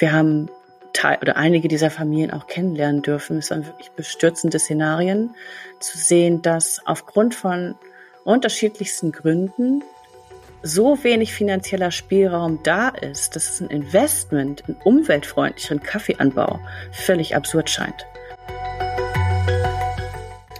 [0.00, 0.48] wir haben
[0.92, 3.38] Teil oder einige dieser Familien auch kennenlernen dürfen.
[3.38, 5.34] Es waren wirklich bestürzende Szenarien
[5.78, 7.74] zu sehen, dass aufgrund von
[8.24, 9.84] unterschiedlichsten Gründen
[10.62, 16.58] so wenig finanzieller Spielraum da ist, dass es ein Investment in umweltfreundlicheren Kaffeeanbau
[16.92, 18.06] völlig absurd scheint.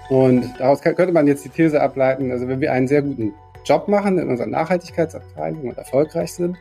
[0.09, 3.35] Und daraus könnte man jetzt die These ableiten, also wenn wir einen sehr guten
[3.65, 6.57] Job machen in unserer Nachhaltigkeitsabteilung und erfolgreich sind,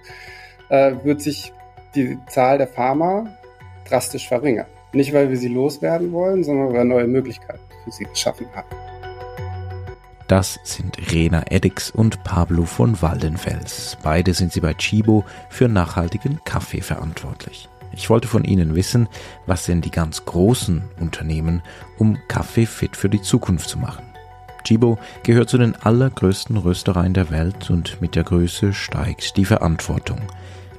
[0.70, 1.54] äh, wird sich
[1.96, 3.28] die Zahl der Farmer
[3.88, 4.68] drastisch verringern.
[4.94, 8.68] Nicht, weil wir sie loswerden wollen, sondern weil wir neue Möglichkeiten für sie geschaffen haben.
[10.28, 13.98] Das sind Rena Eddix und Pablo von Waldenfels.
[14.04, 17.68] Beide sind sie bei Chibo für nachhaltigen Kaffee verantwortlich.
[17.94, 19.10] Ich wollte von Ihnen wissen,
[19.48, 21.64] was denn die ganz großen Unternehmen,
[21.98, 24.06] um Kaffee fit für die Zukunft zu machen.
[24.64, 30.20] Chibo gehört zu den allergrößten Röstereien der Welt und mit der Größe steigt die Verantwortung.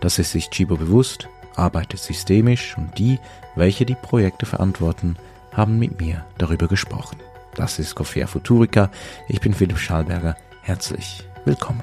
[0.00, 3.18] Das ist sich Chibo bewusst, arbeitet systemisch und die,
[3.54, 5.16] welche die Projekte verantworten,
[5.52, 7.18] haben mit mir darüber gesprochen.
[7.54, 8.90] Das ist Coffea Futurica.
[9.28, 10.36] Ich bin Philipp Schalberger.
[10.62, 11.82] Herzlich willkommen.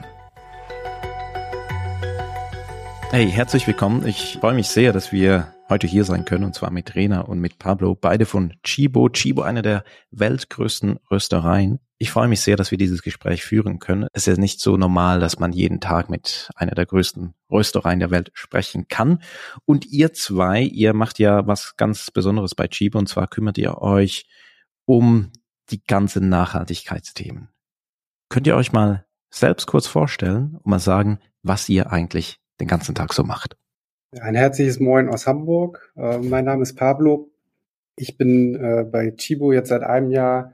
[3.11, 4.05] Hey, herzlich willkommen.
[4.05, 7.39] Ich freue mich sehr, dass wir heute hier sein können, und zwar mit Rena und
[7.39, 9.09] mit Pablo, beide von Chibo.
[9.09, 11.79] Chibo, eine der weltgrößten Röstereien.
[11.97, 14.07] Ich freue mich sehr, dass wir dieses Gespräch führen können.
[14.13, 18.11] Es ist nicht so normal, dass man jeden Tag mit einer der größten Röstereien der
[18.11, 19.21] Welt sprechen kann.
[19.65, 23.81] Und ihr zwei, ihr macht ja was ganz Besonderes bei Chibo, und zwar kümmert ihr
[23.81, 24.25] euch
[24.85, 25.31] um
[25.69, 27.49] die ganzen Nachhaltigkeitsthemen.
[28.29, 32.95] Könnt ihr euch mal selbst kurz vorstellen und mal sagen, was ihr eigentlich den ganzen
[32.95, 33.57] Tag so macht?
[34.11, 35.91] Ein herzliches Moin aus Hamburg.
[35.97, 37.29] Äh, mein Name ist Pablo.
[37.97, 40.53] Ich bin äh, bei Chibo jetzt seit einem Jahr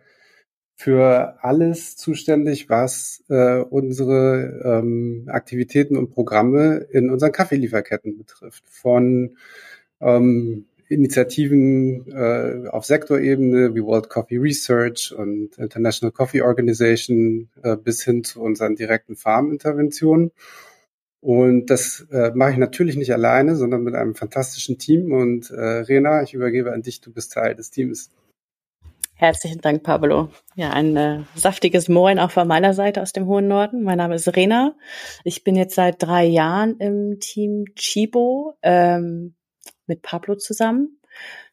[0.75, 8.63] für alles zuständig, was äh, unsere ähm, Aktivitäten und Programme in unseren Kaffeelieferketten betrifft.
[8.67, 9.37] Von
[10.01, 18.03] ähm, Initiativen äh, auf Sektorebene wie World Coffee Research und International Coffee Organization äh, bis
[18.03, 20.31] hin zu unseren direkten Farminterventionen.
[21.23, 25.13] Und das äh, mache ich natürlich nicht alleine, sondern mit einem fantastischen Team.
[25.13, 28.11] Und äh, Rena, ich übergebe an dich, du bist Teil des Teams.
[29.15, 30.27] Herzlichen Dank, Pablo.
[30.55, 33.83] Ja, ein äh, saftiges Moin auch von meiner Seite aus dem hohen Norden.
[33.83, 34.75] Mein Name ist Rena.
[35.23, 38.57] Ich bin jetzt seit drei Jahren im Team Chibo.
[38.61, 39.35] Ähm,
[39.87, 40.99] mit Pablo zusammen.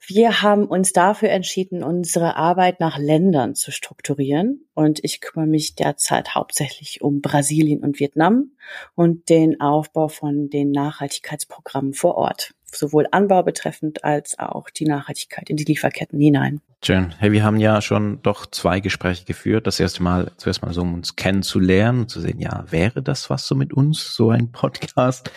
[0.06, 4.66] Wir haben uns dafür entschieden, unsere Arbeit nach Ländern zu strukturieren.
[4.74, 8.52] Und ich kümmere mich derzeit hauptsächlich um Brasilien und Vietnam
[8.94, 12.54] und den Aufbau von den Nachhaltigkeitsprogrammen vor Ort.
[12.64, 16.60] Sowohl Anbau betreffend als auch die Nachhaltigkeit in die Lieferketten hinein.
[16.82, 17.14] Schön.
[17.18, 19.66] Hey, wir haben ja schon doch zwei Gespräche geführt.
[19.66, 23.46] Das erste Mal, zuerst mal so, um uns kennenzulernen, zu sehen, ja, wäre das was
[23.46, 25.30] so mit uns, so ein Podcast?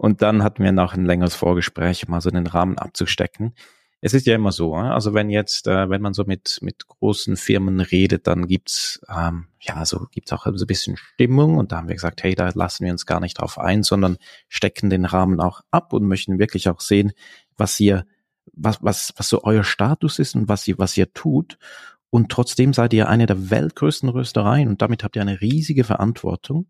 [0.00, 3.52] Und dann hatten wir noch ein längeres Vorgespräch, um mal so den Rahmen abzustecken.
[4.00, 7.36] Es ist ja immer so, also wenn jetzt, äh, wenn man so mit mit großen
[7.36, 11.58] Firmen redet, dann gibt's ähm, ja so gibt's auch so ein bisschen Stimmung.
[11.58, 14.16] Und da haben wir gesagt, hey, da lassen wir uns gar nicht drauf ein, sondern
[14.48, 17.12] stecken den Rahmen auch ab und möchten wirklich auch sehen,
[17.58, 18.06] was ihr
[18.54, 21.58] was was was so euer Status ist und was ihr was ihr tut.
[22.08, 26.68] Und trotzdem seid ihr eine der weltgrößten Röstereien und damit habt ihr eine riesige Verantwortung.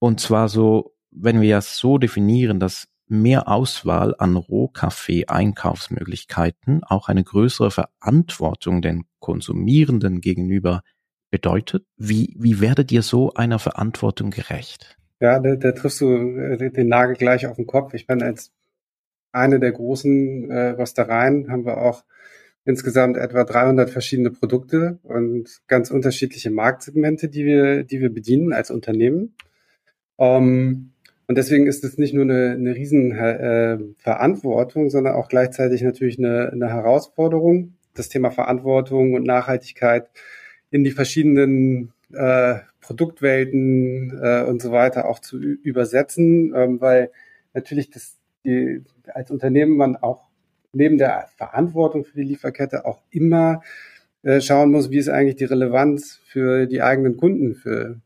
[0.00, 7.24] Und zwar so wenn wir es so definieren, dass mehr Auswahl an Rohkaffee-Einkaufsmöglichkeiten auch eine
[7.24, 10.82] größere Verantwortung den Konsumierenden gegenüber
[11.30, 11.86] bedeutet.
[11.96, 14.96] Wie, wie werdet ihr so einer Verantwortung gerecht?
[15.20, 17.94] Ja, da, da triffst du äh, den Nagel gleich auf den Kopf.
[17.94, 18.52] Ich meine, als
[19.32, 22.04] eine der großen äh, Röstereien haben wir auch
[22.64, 28.70] insgesamt etwa 300 verschiedene Produkte und ganz unterschiedliche Marktsegmente, die wir, die wir bedienen als
[28.70, 29.34] Unternehmen.
[30.18, 30.92] Ähm,
[31.28, 33.78] und deswegen ist es nicht nur eine, eine riesen äh,
[34.90, 40.08] sondern auch gleichzeitig natürlich eine, eine Herausforderung, das Thema Verantwortung und Nachhaltigkeit
[40.70, 47.10] in die verschiedenen äh, Produktwelten äh, und so weiter auch zu übersetzen, ähm, weil
[47.54, 50.28] natürlich das, die, als Unternehmen man auch
[50.72, 53.62] neben der Verantwortung für die Lieferkette auch immer
[54.22, 58.00] äh, schauen muss, wie ist eigentlich die Relevanz für die eigenen Kunden für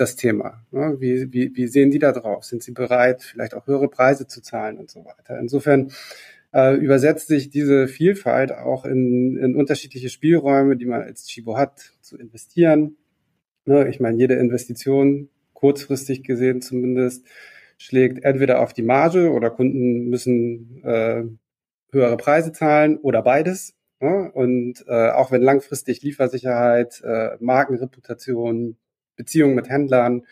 [0.00, 0.64] das Thema.
[0.70, 0.96] Ne?
[0.98, 2.44] Wie, wie, wie sehen die da drauf?
[2.44, 5.38] Sind sie bereit, vielleicht auch höhere Preise zu zahlen und so weiter?
[5.38, 5.92] Insofern
[6.52, 11.92] äh, übersetzt sich diese Vielfalt auch in, in unterschiedliche Spielräume, die man als Chibo hat,
[12.00, 12.96] zu investieren.
[13.66, 13.88] Ne?
[13.88, 17.26] Ich meine, jede Investition, kurzfristig gesehen zumindest,
[17.78, 21.24] schlägt entweder auf die Marge oder Kunden müssen äh,
[21.92, 23.74] höhere Preise zahlen oder beides.
[24.00, 24.30] Ne?
[24.32, 28.76] Und äh, auch wenn langfristig Liefersicherheit, äh, Markenreputation,
[29.20, 30.24] Beziehungen mit Händlern,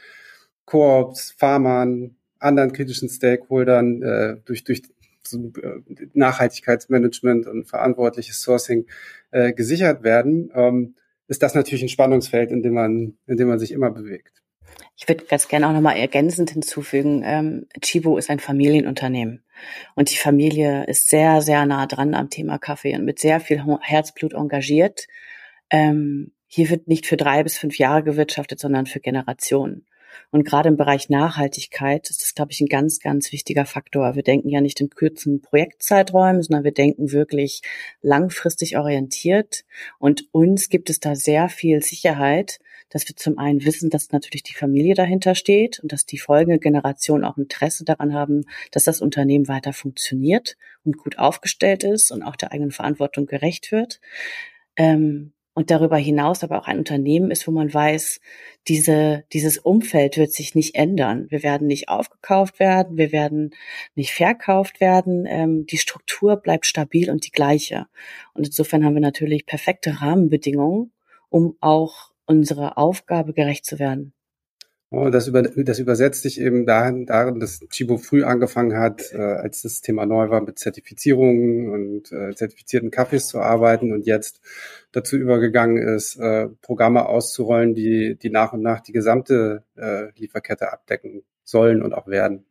[0.64, 4.82] Koops, Farmern, anderen kritischen Stakeholdern äh, durch, durch
[5.26, 8.87] so, äh, Nachhaltigkeitsmanagement und verantwortliches Sourcing
[9.31, 10.94] äh, gesichert werden, ähm,
[11.26, 14.43] ist das natürlich ein Spannungsfeld, in dem man, in dem man sich immer bewegt.
[14.96, 19.44] Ich würde ganz gerne auch nochmal ergänzend hinzufügen, ähm, Chibo ist ein Familienunternehmen.
[19.94, 23.62] Und die Familie ist sehr, sehr nah dran am Thema Kaffee und mit sehr viel
[23.81, 25.06] Herzblut engagiert.
[25.70, 29.87] Ähm, hier wird nicht für drei bis fünf Jahre gewirtschaftet, sondern für Generationen.
[30.31, 34.15] Und gerade im Bereich Nachhaltigkeit ist das, glaube ich, ein ganz, ganz wichtiger Faktor.
[34.15, 37.62] Wir denken ja nicht in kurzen Projektzeiträumen, sondern wir denken wirklich
[38.03, 39.65] langfristig orientiert.
[39.99, 42.59] Und uns gibt es da sehr viel Sicherheit,
[42.91, 46.59] dass wir zum einen wissen, dass natürlich die Familie dahinter steht und dass die folgende
[46.59, 52.23] Generation auch Interesse daran haben, dass das Unternehmen weiter funktioniert und gut aufgestellt ist und
[52.23, 54.00] auch der eigenen Verantwortung gerecht wird.
[54.77, 58.20] Ähm, und darüber hinaus aber auch ein Unternehmen ist, wo man weiß,
[58.69, 61.26] diese, dieses Umfeld wird sich nicht ändern.
[61.31, 63.50] Wir werden nicht aufgekauft werden, wir werden
[63.96, 65.26] nicht verkauft werden.
[65.26, 67.87] Ähm, die Struktur bleibt stabil und die gleiche.
[68.34, 70.93] Und insofern haben wir natürlich perfekte Rahmenbedingungen,
[71.28, 74.12] um auch unserer Aufgabe gerecht zu werden.
[74.90, 79.19] Oh, das, über, das übersetzt sich eben dahin, darin, dass Chibo früh angefangen hat, äh,
[79.19, 84.40] als das Thema neu war, mit Zertifizierungen und äh, zertifizierten Kaffees zu arbeiten und jetzt
[84.93, 90.73] dazu übergegangen ist, äh, Programme auszurollen, die, die nach und nach die gesamte äh, Lieferkette
[90.73, 92.46] abdecken sollen und auch werden.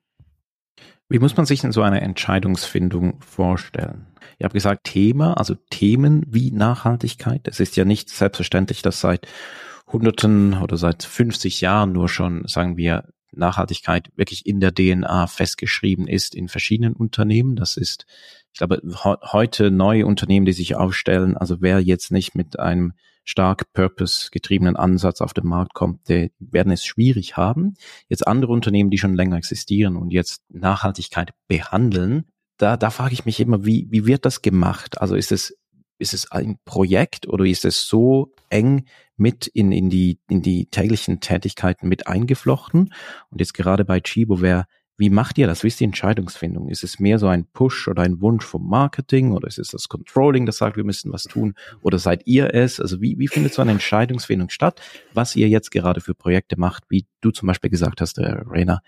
[1.10, 4.06] Wie muss man sich in so eine Entscheidungsfindung vorstellen?
[4.38, 7.48] Ihr habt gesagt Thema, also Themen wie Nachhaltigkeit.
[7.48, 9.26] Es ist ja nicht selbstverständlich, dass seit
[9.88, 16.08] Hunderten oder seit 50 Jahren nur schon, sagen wir, Nachhaltigkeit wirklich in der DNA festgeschrieben
[16.08, 17.56] ist in verschiedenen Unternehmen.
[17.56, 18.06] Das ist,
[18.54, 22.94] ich glaube, heute neue Unternehmen, die sich aufstellen, also wer jetzt nicht mit einem
[23.24, 27.74] stark purpose-getriebenen Ansatz auf den Markt kommt, die werden es schwierig haben.
[28.08, 32.26] Jetzt andere Unternehmen, die schon länger existieren und jetzt Nachhaltigkeit behandeln,
[32.58, 35.00] da, da frage ich mich immer, wie, wie wird das gemacht?
[35.00, 35.58] Also ist es,
[36.00, 38.86] ist es ein Projekt oder ist es so eng
[39.18, 42.94] mit in, in, die, in die täglichen Tätigkeiten mit eingeflochten.
[43.30, 44.66] Und jetzt gerade bei Chibo wäre,
[45.00, 45.64] wie macht ihr das?
[45.64, 46.70] Wie ist die Entscheidungsfindung?
[46.70, 49.90] Ist es mehr so ein Push oder ein Wunsch vom Marketing oder ist es das
[49.90, 51.54] Controlling, das sagt, wir müssen was tun?
[51.82, 52.80] Oder seid ihr es?
[52.80, 54.82] Also wie, wie findet so eine Entscheidungsfindung statt,
[55.14, 58.82] was ihr jetzt gerade für Projekte macht, wie du zum Beispiel gesagt hast, äh, Rainer,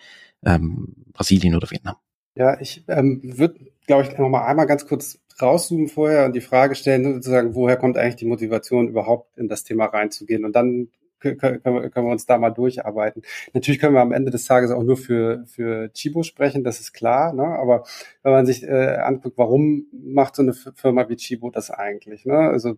[0.44, 1.96] ähm, Brasilien oder Vietnam?
[2.36, 6.42] Ja, ich ähm, würde, glaube ich, noch mal einmal ganz kurz rauszoomen vorher und die
[6.42, 10.46] Frage stellen, sozusagen, woher kommt eigentlich die Motivation, überhaupt in das Thema reinzugehen?
[10.46, 10.90] Und dann
[11.20, 13.24] können wir, können wir uns da mal durcharbeiten.
[13.54, 16.94] Natürlich können wir am Ende des Tages auch nur für, für Chibo sprechen, das ist
[16.94, 17.34] klar.
[17.34, 17.44] Ne?
[17.44, 17.84] Aber
[18.24, 22.26] wenn man sich äh, anguckt, warum macht so eine Firma wie Chibo das eigentlich?
[22.26, 22.38] Ne?
[22.38, 22.78] Also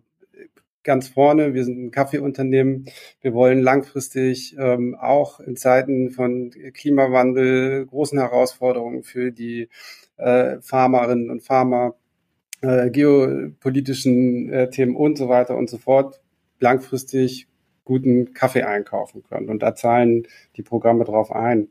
[0.82, 2.86] ganz vorne, wir sind ein Kaffeeunternehmen,
[3.20, 9.68] wir wollen langfristig ähm, auch in Zeiten von Klimawandel, großen Herausforderungen für die
[10.16, 11.94] äh, Farmerinnen und Farmer
[12.62, 16.20] äh, geopolitischen äh, Themen und so weiter und so fort
[16.60, 17.48] langfristig
[17.84, 19.48] guten Kaffee einkaufen können.
[19.48, 20.26] Und da zahlen
[20.56, 21.68] die Programme drauf ein.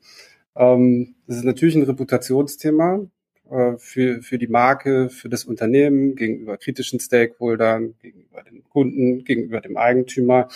[0.55, 3.05] Ähm, das ist natürlich ein Reputationsthema
[3.49, 9.61] äh, für, für die Marke, für das Unternehmen, gegenüber kritischen Stakeholdern, gegenüber den Kunden, gegenüber
[9.61, 10.49] dem Eigentümer.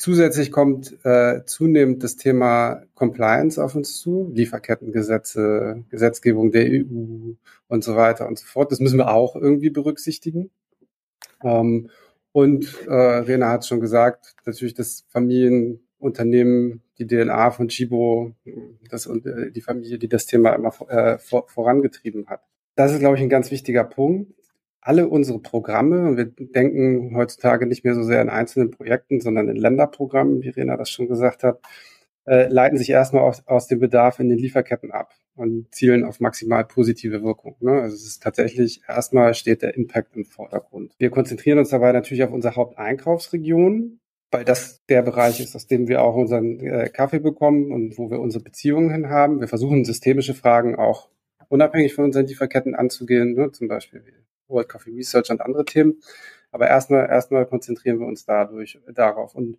[0.00, 7.34] Zusätzlich kommt äh, zunehmend das Thema Compliance auf uns zu, Lieferkettengesetze, Gesetzgebung der EU
[7.68, 8.72] und so weiter und so fort.
[8.72, 10.48] Das müssen wir auch irgendwie berücksichtigen.
[11.42, 11.90] Ähm,
[12.32, 18.32] und äh, Rena hat schon gesagt, natürlich das Familienunternehmen, die DNA von Chibo,
[18.88, 22.40] das und äh, die Familie, die das Thema immer äh, vor, vorangetrieben hat.
[22.74, 24.32] Das ist, glaube ich, ein ganz wichtiger Punkt
[24.80, 29.56] alle unsere Programme, wir denken heutzutage nicht mehr so sehr in einzelnen Projekten, sondern in
[29.56, 31.60] Länderprogrammen, wie Rena das schon gesagt hat,
[32.26, 36.20] äh, leiten sich erstmal aus, aus dem Bedarf in den Lieferketten ab und zielen auf
[36.20, 37.56] maximal positive Wirkung.
[37.60, 37.72] Ne?
[37.72, 40.94] Also es ist tatsächlich, erstmal steht der Impact im Vordergrund.
[40.98, 45.88] Wir konzentrieren uns dabei natürlich auf unsere Haupteinkaufsregion, weil das der Bereich ist, aus dem
[45.88, 49.40] wir auch unseren äh, Kaffee bekommen und wo wir unsere Beziehungen hin haben.
[49.40, 51.08] Wir versuchen systemische Fragen auch
[51.48, 53.50] unabhängig von unseren Lieferketten anzugehen, ne?
[53.50, 54.04] zum Beispiel
[54.50, 56.00] World Coffee Research und andere Themen.
[56.52, 59.34] Aber erstmal, erstmal konzentrieren wir uns dadurch, darauf.
[59.34, 59.56] Und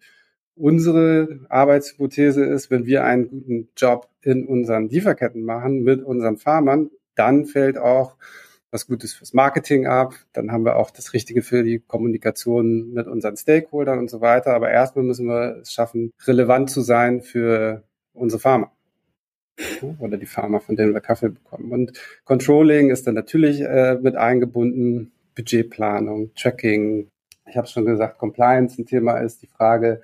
[0.55, 6.91] unsere Arbeitshypothese ist, wenn wir einen guten Job in unseren Lieferketten machen mit unseren Farmern,
[7.15, 8.17] dann fällt auch
[8.71, 10.13] was Gutes fürs Marketing ab.
[10.33, 14.53] Dann haben wir auch das Richtige für die Kommunikation mit unseren Stakeholdern und so weiter.
[14.53, 17.83] Aber erstmal müssen wir es schaffen, relevant zu sein für
[18.13, 18.71] unsere Farmer
[19.99, 21.71] oder die Farmer, von denen wir Kaffee bekommen.
[21.71, 21.93] Und
[22.25, 27.07] Controlling ist dann natürlich äh, mit eingebunden, Budgetplanung, Tracking.
[27.47, 30.01] Ich habe schon gesagt, Compliance ein Thema ist die Frage,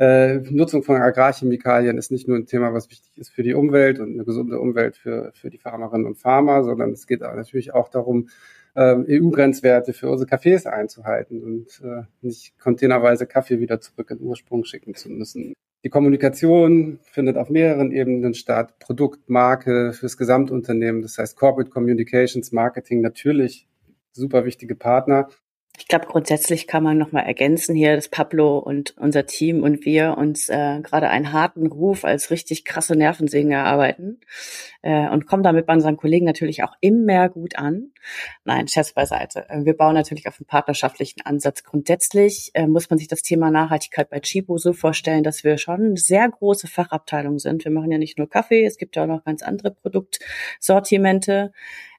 [0.00, 4.00] äh, Nutzung von Agrarchemikalien ist nicht nur ein Thema, was wichtig ist für die Umwelt
[4.00, 7.88] und eine gesunde Umwelt für, für die Farmerinnen und Farmer, sondern es geht natürlich auch
[7.88, 8.30] darum,
[8.76, 14.26] ähm, EU-Grenzwerte für unsere Kaffees einzuhalten und äh, nicht containerweise Kaffee wieder zurück in den
[14.26, 15.52] Ursprung schicken zu müssen.
[15.82, 18.78] Die Kommunikation findet auf mehreren Ebenen statt.
[18.78, 23.66] Produkt, Marke fürs Gesamtunternehmen, das heißt Corporate Communications, Marketing natürlich
[24.12, 25.28] super wichtige Partner.
[25.80, 30.18] Ich glaube, grundsätzlich kann man nochmal ergänzen hier, dass Pablo und unser Team und wir
[30.18, 34.20] uns äh, gerade einen harten Ruf als richtig krasse Nervensägen erarbeiten
[34.82, 37.92] äh, und kommen damit bei unseren Kollegen natürlich auch immer gut an.
[38.44, 39.48] Nein, Scherz beiseite.
[39.48, 41.64] Äh, wir bauen natürlich auf einen partnerschaftlichen Ansatz.
[41.64, 45.80] Grundsätzlich äh, muss man sich das Thema Nachhaltigkeit bei Chibo so vorstellen, dass wir schon
[45.80, 47.64] eine sehr große Fachabteilung sind.
[47.64, 51.52] Wir machen ja nicht nur Kaffee, es gibt ja auch noch ganz andere Produktsortimente.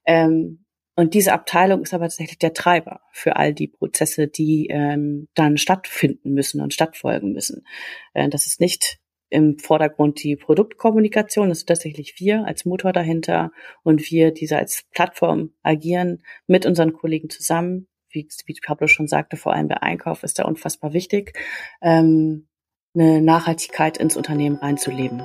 [0.05, 0.60] Ähm,
[0.95, 5.57] und diese Abteilung ist aber tatsächlich der Treiber für all die Prozesse, die ähm, dann
[5.57, 7.65] stattfinden müssen und stattfolgen müssen.
[8.13, 13.51] Äh, das ist nicht im Vordergrund die Produktkommunikation, das ist tatsächlich wir als Motor dahinter
[13.81, 17.87] und wir, diese als Plattform agieren mit unseren Kollegen zusammen.
[18.09, 21.39] Wie, wie Pablo schon sagte, vor allem der Einkauf ist da unfassbar wichtig,
[21.81, 22.49] ähm,
[22.93, 25.23] eine Nachhaltigkeit ins Unternehmen reinzuleben.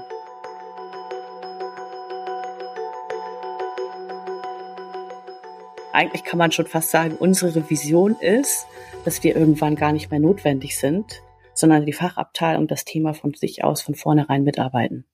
[5.97, 8.67] Eigentlich kann man schon fast sagen, unsere Vision ist,
[9.05, 11.23] dass wir irgendwann gar nicht mehr notwendig sind,
[11.55, 15.07] sondern die Fachabteilung das Thema von sich aus von vornherein mitarbeiten.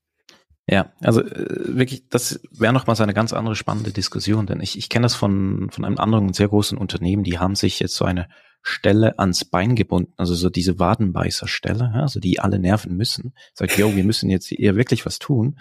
[0.68, 4.76] Ja, also äh, wirklich, das wäre nochmal so eine ganz andere spannende Diskussion, denn ich,
[4.76, 8.04] ich kenne das von, von einem anderen sehr großen Unternehmen, die haben sich jetzt so
[8.04, 8.28] eine
[8.62, 13.34] Stelle ans Bein gebunden, also so diese Wadenbeißerstelle, also die alle nerven müssen.
[13.54, 15.58] Sagt, yo, wir müssen jetzt hier wirklich was tun.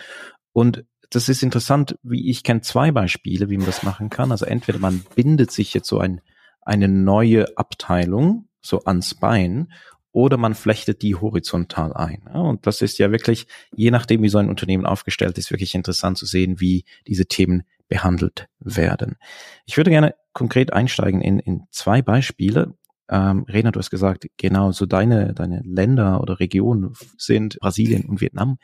[0.53, 4.31] Und das ist interessant, wie ich kenne zwei Beispiele, wie man das machen kann.
[4.31, 6.21] Also entweder man bindet sich jetzt so ein,
[6.61, 9.71] eine neue Abteilung so ans Bein
[10.13, 12.21] oder man flechtet die horizontal ein.
[12.27, 16.17] Und das ist ja wirklich, je nachdem, wie so ein Unternehmen aufgestellt ist, wirklich interessant
[16.17, 19.17] zu sehen, wie diese Themen behandelt werden.
[19.65, 22.73] Ich würde gerne konkret einsteigen in, in zwei Beispiele.
[23.09, 28.21] Ähm, Rena, du hast gesagt, genau, so deine, deine Länder oder Regionen sind Brasilien und
[28.21, 28.57] Vietnam.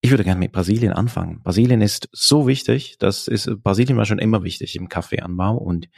[0.00, 1.42] Ich würde gerne mit Brasilien anfangen.
[1.42, 5.88] Brasilien ist so wichtig, das ist, Brasilien war schon immer wichtig im Kaffeeanbau und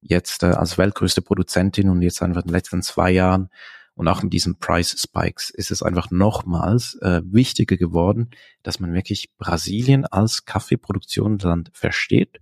[0.00, 3.50] jetzt äh, als weltgrößte Produzentin und jetzt einfach in den letzten zwei Jahren
[3.98, 8.30] und auch mit diesen Price Spikes ist es einfach nochmals äh, wichtiger geworden,
[8.62, 12.40] dass man wirklich Brasilien als Kaffeeproduktionsland versteht.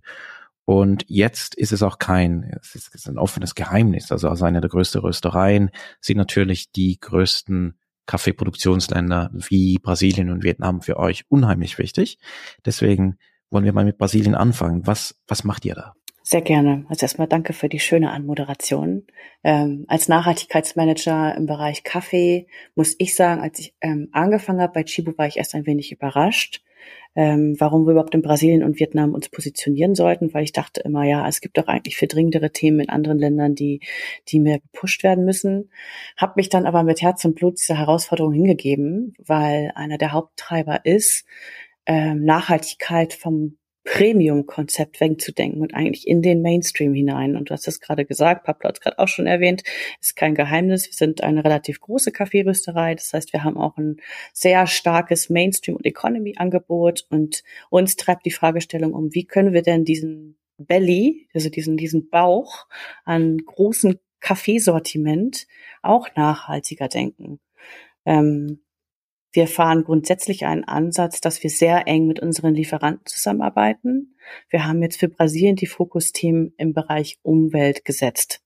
[0.65, 4.11] Und jetzt ist es auch kein, es ist ein offenes Geheimnis.
[4.11, 10.81] Also als eine der größten Röstereien sind natürlich die größten Kaffeeproduktionsländer wie Brasilien und Vietnam
[10.81, 12.17] für euch unheimlich wichtig.
[12.65, 13.17] Deswegen
[13.51, 14.87] wollen wir mal mit Brasilien anfangen.
[14.87, 15.93] Was, was macht ihr da?
[16.23, 16.85] Sehr gerne.
[16.89, 19.03] Also erstmal danke für die schöne Anmoderation.
[19.45, 24.83] Ähm, als Nachhaltigkeitsmanager im Bereich Kaffee muss ich sagen, als ich ähm, angefangen habe bei
[24.83, 26.65] Chibo, war ich erst ein wenig überrascht,
[27.17, 31.03] ähm, warum wir überhaupt in Brasilien und Vietnam uns positionieren sollten, weil ich dachte immer,
[31.03, 33.81] ja, es gibt doch eigentlich viel dringendere Themen in anderen Ländern, die,
[34.27, 35.71] die mehr gepusht werden müssen.
[36.15, 40.85] Hab mich dann aber mit Herz und Blut dieser Herausforderung hingegeben, weil einer der Haupttreiber
[40.85, 41.25] ist,
[41.87, 43.57] ähm, Nachhaltigkeit vom
[43.87, 47.37] Premium-Konzept wegzudenken und eigentlich in den Mainstream hinein.
[47.37, 49.63] Und du hast es gerade gesagt, Pablo hat es gerade auch schon erwähnt,
[50.01, 50.87] ist kein Geheimnis.
[50.87, 52.95] Wir sind eine relativ große Kaffeerösterei.
[52.95, 54.01] Das heißt, wir haben auch ein
[54.33, 57.05] sehr starkes Mainstream- und Economy-Angebot.
[57.09, 62.09] Und uns treibt die Fragestellung um, wie können wir denn diesen Belly, also diesen, diesen
[62.09, 62.67] Bauch
[63.05, 65.47] an großen Kaffeesortiment
[65.81, 67.39] auch nachhaltiger denken.
[68.05, 68.59] Ähm,
[69.31, 74.15] wir fahren grundsätzlich einen Ansatz, dass wir sehr eng mit unseren Lieferanten zusammenarbeiten.
[74.49, 78.41] Wir haben jetzt für Brasilien die Fokusthemen im Bereich Umwelt gesetzt.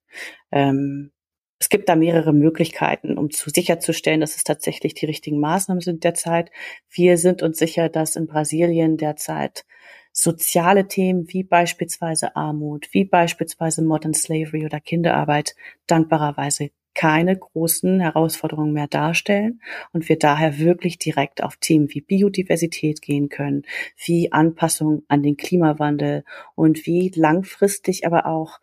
[0.52, 1.12] Ähm,
[1.60, 6.04] es gibt da mehrere Möglichkeiten, um zu sicherzustellen, dass es tatsächlich die richtigen Maßnahmen sind
[6.04, 6.50] derzeit.
[6.90, 9.64] Wir sind uns sicher, dass in Brasilien derzeit
[10.12, 18.74] soziale Themen wie beispielsweise Armut, wie beispielsweise Modern Slavery oder Kinderarbeit dankbarerweise keine großen Herausforderungen
[18.74, 19.62] mehr darstellen
[19.94, 23.64] und wir daher wirklich direkt auf Themen wie Biodiversität gehen können,
[23.98, 26.24] wie Anpassung an den Klimawandel
[26.56, 28.60] und wie langfristig aber auch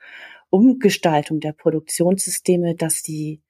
[0.50, 3.42] Umgestaltung der Produktionssysteme, dass die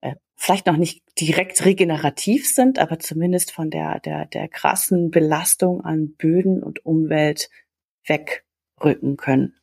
[0.00, 5.80] äh, vielleicht noch nicht direkt regenerativ sind, aber zumindest von der, der, der krassen Belastung
[5.80, 7.50] an Böden und Umwelt
[8.04, 9.54] wegrücken können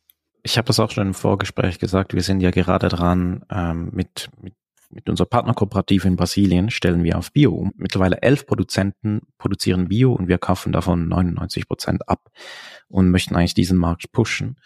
[0.46, 4.30] ich habe das auch schon im Vorgespräch gesagt, wir sind ja gerade dran, ähm, mit,
[4.40, 4.54] mit,
[4.90, 7.72] mit unserer Partnerkooperative in Brasilien stellen wir auf Bio um.
[7.76, 12.30] Mittlerweile elf Produzenten produzieren Bio und wir kaufen davon 99 Prozent ab
[12.86, 14.60] und möchten eigentlich diesen Markt pushen.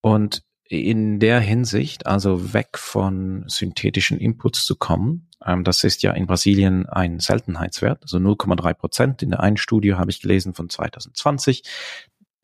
[0.00, 5.28] Und in der Hinsicht, also weg von synthetischen Inputs zu kommen.
[5.46, 9.22] Ähm, das ist ja in Brasilien ein Seltenheitswert, also 0,3 Prozent.
[9.22, 11.62] In der einen Studie habe ich gelesen von 2020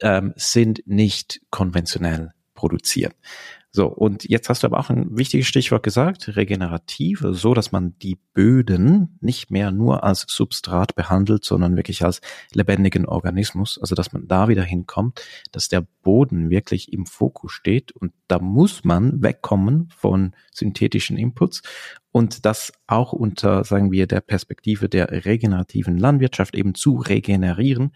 [0.01, 3.15] ähm, sind nicht konventionell produziert.
[3.71, 7.71] So, und jetzt hast du aber auch ein wichtiges Stichwort gesagt, regenerativ, also so dass
[7.71, 12.21] man die Böden nicht mehr nur als Substrat behandelt, sondern wirklich als
[12.53, 15.23] lebendigen Organismus, also dass man da wieder hinkommt,
[15.53, 21.63] dass der Boden wirklich im Fokus steht und da muss man wegkommen von synthetischen Inputs
[22.11, 27.93] und das auch unter, sagen wir, der Perspektive der regenerativen Landwirtschaft eben zu regenerieren,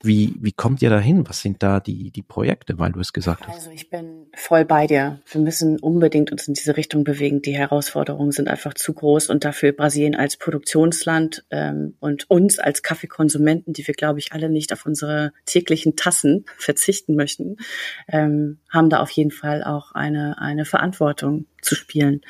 [0.00, 1.28] wie, wie kommt ihr da hin?
[1.28, 3.54] Was sind da die, die Projekte, weil du es gesagt hast?
[3.54, 5.20] Also ich bin voll bei dir.
[5.30, 7.42] Wir müssen unbedingt uns in diese Richtung bewegen.
[7.42, 12.82] Die Herausforderungen sind einfach zu groß und dafür Brasilien als Produktionsland ähm, und uns als
[12.84, 17.56] Kaffeekonsumenten, die wir, glaube ich, alle nicht auf unsere täglichen Tassen verzichten möchten,
[18.06, 22.20] ähm, haben da auf jeden Fall auch eine, eine Verantwortung zu spielen.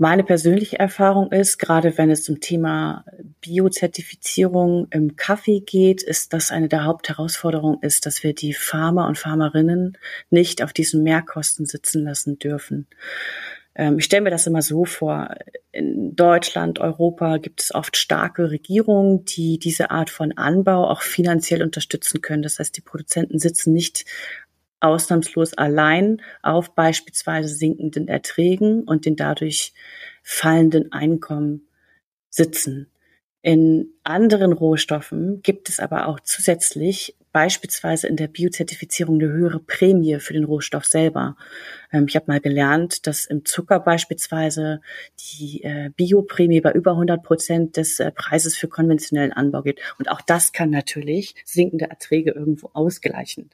[0.00, 3.04] Meine persönliche Erfahrung ist, gerade wenn es zum Thema
[3.40, 9.18] Biozertifizierung im Kaffee geht, ist das eine der Hauptherausforderungen ist, dass wir die Farmer und
[9.18, 9.98] Farmerinnen
[10.30, 12.86] nicht auf diesen Mehrkosten sitzen lassen dürfen.
[13.74, 15.34] Ähm, ich stelle mir das immer so vor.
[15.72, 21.60] In Deutschland, Europa gibt es oft starke Regierungen, die diese Art von Anbau auch finanziell
[21.60, 22.44] unterstützen können.
[22.44, 24.04] Das heißt, die Produzenten sitzen nicht
[24.80, 29.72] ausnahmslos allein auf beispielsweise sinkenden Erträgen und den dadurch
[30.22, 31.68] fallenden Einkommen
[32.30, 32.90] sitzen.
[33.42, 40.18] In anderen Rohstoffen gibt es aber auch zusätzlich beispielsweise in der Biozertifizierung eine höhere Prämie
[40.18, 41.36] für den Rohstoff selber.
[41.92, 44.80] Ähm, ich habe mal gelernt, dass im Zucker beispielsweise
[45.20, 49.78] die äh, Bioprämie bei über 100 Prozent des äh, Preises für konventionellen Anbau geht.
[50.00, 53.50] Und auch das kann natürlich sinkende Erträge irgendwo ausgleichen.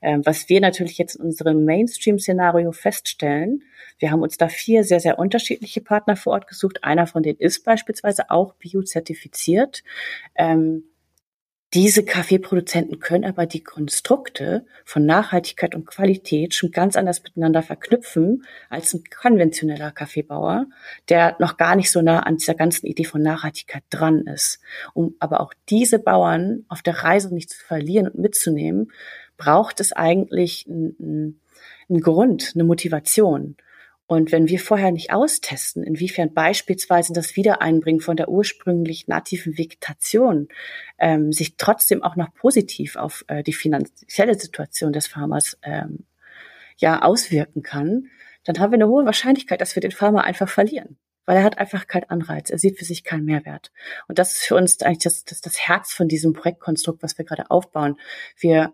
[0.00, 3.64] Ähm, was wir natürlich jetzt in unserem Mainstream-Szenario feststellen,
[3.98, 6.84] wir haben uns da vier sehr, sehr unterschiedliche Partner vor Ort gesucht.
[6.84, 9.82] Einer von denen ist beispielsweise auch biozertifiziert.
[10.36, 10.84] Ähm,
[11.74, 18.44] diese Kaffeeproduzenten können aber die Konstrukte von Nachhaltigkeit und Qualität schon ganz anders miteinander verknüpfen
[18.70, 20.66] als ein konventioneller Kaffeebauer,
[21.08, 24.60] der noch gar nicht so nah an dieser ganzen Idee von Nachhaltigkeit dran ist.
[24.94, 28.92] Um aber auch diese Bauern auf der Reise nicht zu verlieren und mitzunehmen,
[29.36, 31.40] braucht es eigentlich einen,
[31.88, 33.56] einen Grund, eine Motivation.
[34.08, 40.48] Und wenn wir vorher nicht austesten, inwiefern beispielsweise das Wiedereinbringen von der ursprünglich nativen Vegetation
[40.98, 46.06] ähm, sich trotzdem auch noch positiv auf äh, die finanzielle Situation des Farmers ähm,
[46.76, 48.08] ja auswirken kann,
[48.44, 50.98] dann haben wir eine hohe Wahrscheinlichkeit, dass wir den Farmer einfach verlieren.
[51.24, 53.72] Weil er hat einfach keinen Anreiz, er sieht für sich keinen Mehrwert.
[54.06, 57.24] Und das ist für uns eigentlich das, das, das Herz von diesem Projektkonstrukt, was wir
[57.24, 57.96] gerade aufbauen.
[58.38, 58.72] Wir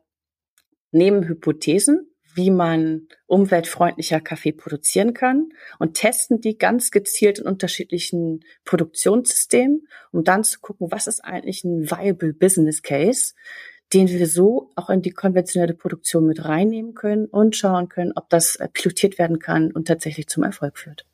[0.90, 8.40] nehmen Hypothesen, wie man umweltfreundlicher Kaffee produzieren kann und testen die ganz gezielt in unterschiedlichen
[8.64, 13.35] Produktionssystemen, um dann zu gucken, was ist eigentlich ein viable Business Case,
[13.92, 18.29] den wir so auch in die konventionelle Produktion mit reinnehmen können und schauen können, ob
[18.31, 21.07] das äh, pilotiert werden kann und tatsächlich zum Erfolg führt.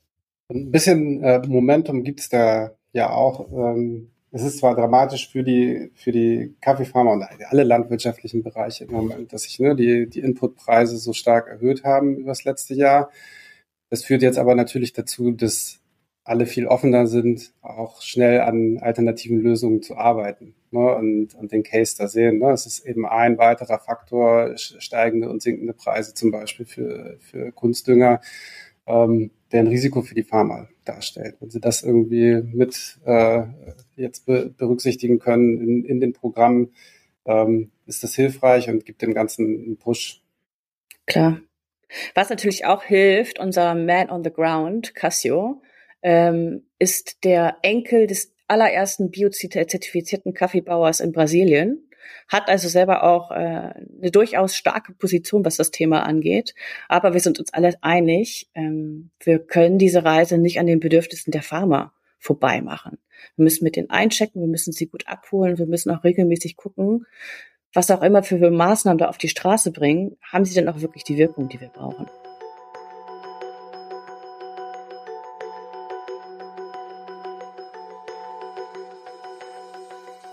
[0.48, 3.50] Ein bisschen äh, Momentum gibt es da ja auch.
[3.52, 8.92] Ähm es ist zwar dramatisch für die, für die Kaffeefarmer und alle landwirtschaftlichen Bereiche im
[8.92, 13.10] Moment, dass sich ne, die, die Inputpreise so stark erhöht haben über das letzte Jahr.
[13.90, 15.80] Das führt jetzt aber natürlich dazu, dass
[16.24, 21.62] alle viel offener sind, auch schnell an alternativen Lösungen zu arbeiten ne, und, und den
[21.62, 22.38] Case da sehen.
[22.38, 22.50] Ne.
[22.50, 28.20] Es ist eben ein weiterer Faktor, steigende und sinkende Preise zum Beispiel für, für Kunstdünger,
[28.86, 31.36] ähm, der ein Risiko für die Farmer darstellt.
[31.40, 33.42] Wenn sie das irgendwie mit äh,
[33.96, 36.72] jetzt be berücksichtigen können in, in den Programmen,
[37.26, 40.22] ähm, ist das hilfreich und gibt dem Ganzen einen Push.
[41.06, 41.40] Klar.
[42.14, 45.62] Was natürlich auch hilft, unser Man on the Ground, Cassio,
[46.02, 51.87] ähm, ist der Enkel des allerersten biozertifizierten Kaffeebauers in Brasilien
[52.28, 56.54] hat also selber auch äh, eine durchaus starke Position, was das Thema angeht.
[56.88, 61.30] Aber wir sind uns alle einig, ähm, wir können diese Reise nicht an den Bedürfnissen
[61.30, 62.98] der Farmer vorbei machen.
[63.36, 67.06] Wir müssen mit denen einchecken, wir müssen sie gut abholen, wir müssen auch regelmäßig gucken,
[67.72, 71.04] was auch immer für Maßnahmen da auf die Straße bringen, haben sie denn auch wirklich
[71.04, 72.06] die Wirkung, die wir brauchen.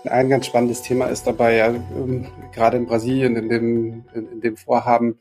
[0.08, 4.56] Ein ganz spannendes Thema ist dabei, ja, ähm, gerade in Brasilien, in dem, in, dem
[4.56, 5.18] Vorhaben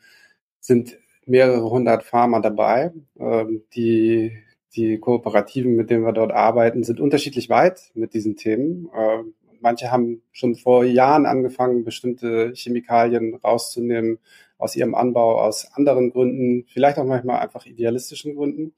[0.59, 2.91] sind mehrere hundert Farmer dabei.
[3.19, 4.37] Ähm, die,
[4.75, 8.89] die Kooperativen, mit denen wir dort arbeiten, sind unterschiedlich weit mit diesen Themen.
[8.95, 14.19] Ähm, manche haben schon vor Jahren angefangen, bestimmte Chemikalien rauszunehmen
[14.57, 18.73] aus ihrem Anbau aus anderen Gründen, vielleicht auch manchmal einfach idealistischen Gründen.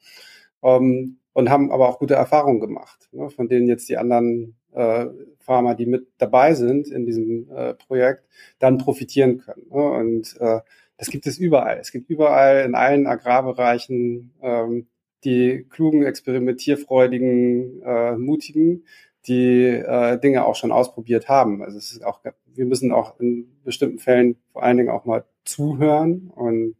[0.60, 1.20] Und
[1.52, 5.08] haben aber auch gute Erfahrungen gemacht, ne, von denen jetzt die anderen äh,
[5.40, 8.24] Farmer, die mit dabei sind in diesem äh, Projekt,
[8.60, 9.66] dann profitieren können.
[9.70, 9.92] Ne?
[9.92, 10.60] Und äh,
[10.98, 11.78] das gibt es überall.
[11.80, 14.88] Es gibt überall in allen Agrarbereichen ähm,
[15.24, 18.84] die klugen, experimentierfreudigen, äh, mutigen,
[19.28, 21.64] die äh, Dinge auch schon ausprobiert haben.
[21.64, 25.26] Also es ist auch, wir müssen auch in bestimmten Fällen vor allen Dingen auch mal
[25.44, 26.76] zuhören und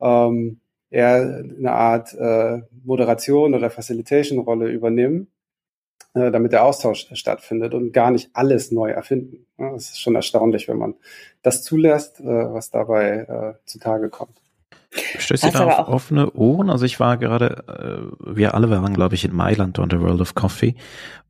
[0.00, 5.28] ähm, eher eine Art äh, Moderation oder Facilitation-Rolle übernehmen,
[6.14, 9.46] damit der Austausch stattfindet und gar nicht alles neu erfinden.
[9.58, 10.94] Das ist schon erstaunlich, wenn man
[11.42, 14.40] das zulässt, äh, was dabei äh, zutage kommt.
[14.92, 16.70] Stößt ihr da auf offene Ohren?
[16.70, 20.20] Also ich war gerade, äh, wir alle waren, glaube ich, in Mailand on the World
[20.20, 20.76] of Coffee.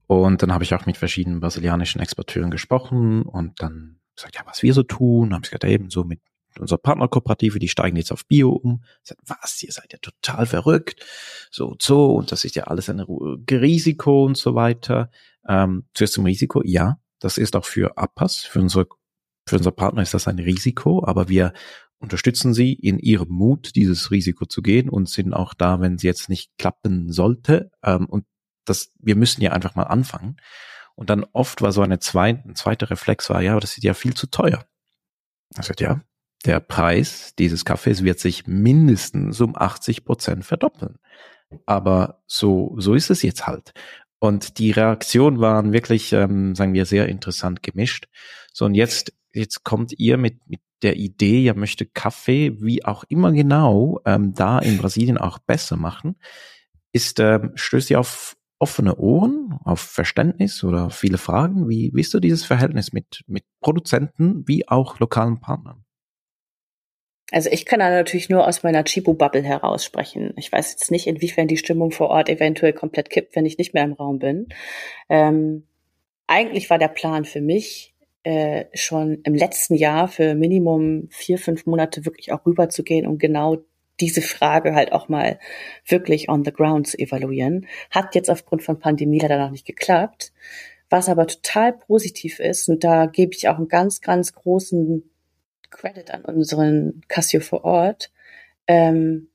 [0.06, 4.62] Und dann habe ich auch mit verschiedenen brasilianischen Exporteuren gesprochen und dann gesagt, ja, was
[4.62, 5.30] wir so tun.
[5.30, 6.20] Dann habe ich gesagt, ja, eben so mit
[6.58, 8.84] unserer Partnerkooperative, die steigen jetzt auf Bio um.
[9.02, 11.04] Sagt, was, ihr seid ja total verrückt.
[11.50, 12.14] So und so.
[12.14, 15.10] Und das ist ja alles ein Risiko und so weiter.
[15.48, 16.62] Ähm, zuerst zum Risiko.
[16.64, 18.86] Ja, das ist auch für APAS, für unsere,
[19.46, 21.52] für unser Partner ist das ein Risiko, aber wir
[21.98, 26.02] unterstützen sie in ihrem Mut, dieses Risiko zu gehen und sind auch da, wenn es
[26.02, 27.70] jetzt nicht klappen sollte.
[27.82, 28.26] Ähm, und
[28.64, 30.36] das, wir müssen ja einfach mal anfangen.
[30.94, 33.82] Und dann oft war so eine zweite, ein zweiter Reflex war, ja, aber das ist
[33.82, 34.64] ja viel zu teuer.
[35.56, 36.02] Er sagt, ja,
[36.44, 40.96] der Preis dieses Kaffees wird sich mindestens um 80 Prozent verdoppeln.
[41.66, 43.72] Aber so, so ist es jetzt halt.
[44.18, 48.08] Und die Reaktionen waren wirklich, ähm, sagen wir, sehr interessant gemischt.
[48.52, 53.04] So, und jetzt, jetzt kommt ihr mit, mit der Idee, ihr möchte Kaffee, wie auch
[53.08, 56.16] immer genau, ähm, da in Brasilien auch besser machen.
[56.92, 61.68] Ist, ähm, stößt ihr auf offene Ohren, auf Verständnis oder viele Fragen?
[61.68, 65.83] Wie, wie ist so dieses Verhältnis mit, mit Produzenten wie auch lokalen Partnern?
[67.34, 70.34] Also ich kann da natürlich nur aus meiner Chibo-Bubble heraus sprechen.
[70.36, 73.74] Ich weiß jetzt nicht, inwiefern die Stimmung vor Ort eventuell komplett kippt, wenn ich nicht
[73.74, 74.46] mehr im Raum bin.
[75.08, 75.66] Ähm,
[76.28, 77.92] eigentlich war der Plan für mich,
[78.22, 83.56] äh, schon im letzten Jahr für Minimum vier, fünf Monate wirklich auch rüberzugehen, um genau
[83.98, 85.40] diese Frage halt auch mal
[85.88, 87.66] wirklich on the ground zu evaluieren.
[87.90, 90.32] Hat jetzt aufgrund von Pandemie leider noch nicht geklappt.
[90.88, 95.10] Was aber total positiv ist, und da gebe ich auch einen ganz, ganz großen
[95.74, 98.10] Credit an unseren Cassio vor Ort,
[98.66, 99.28] ähm,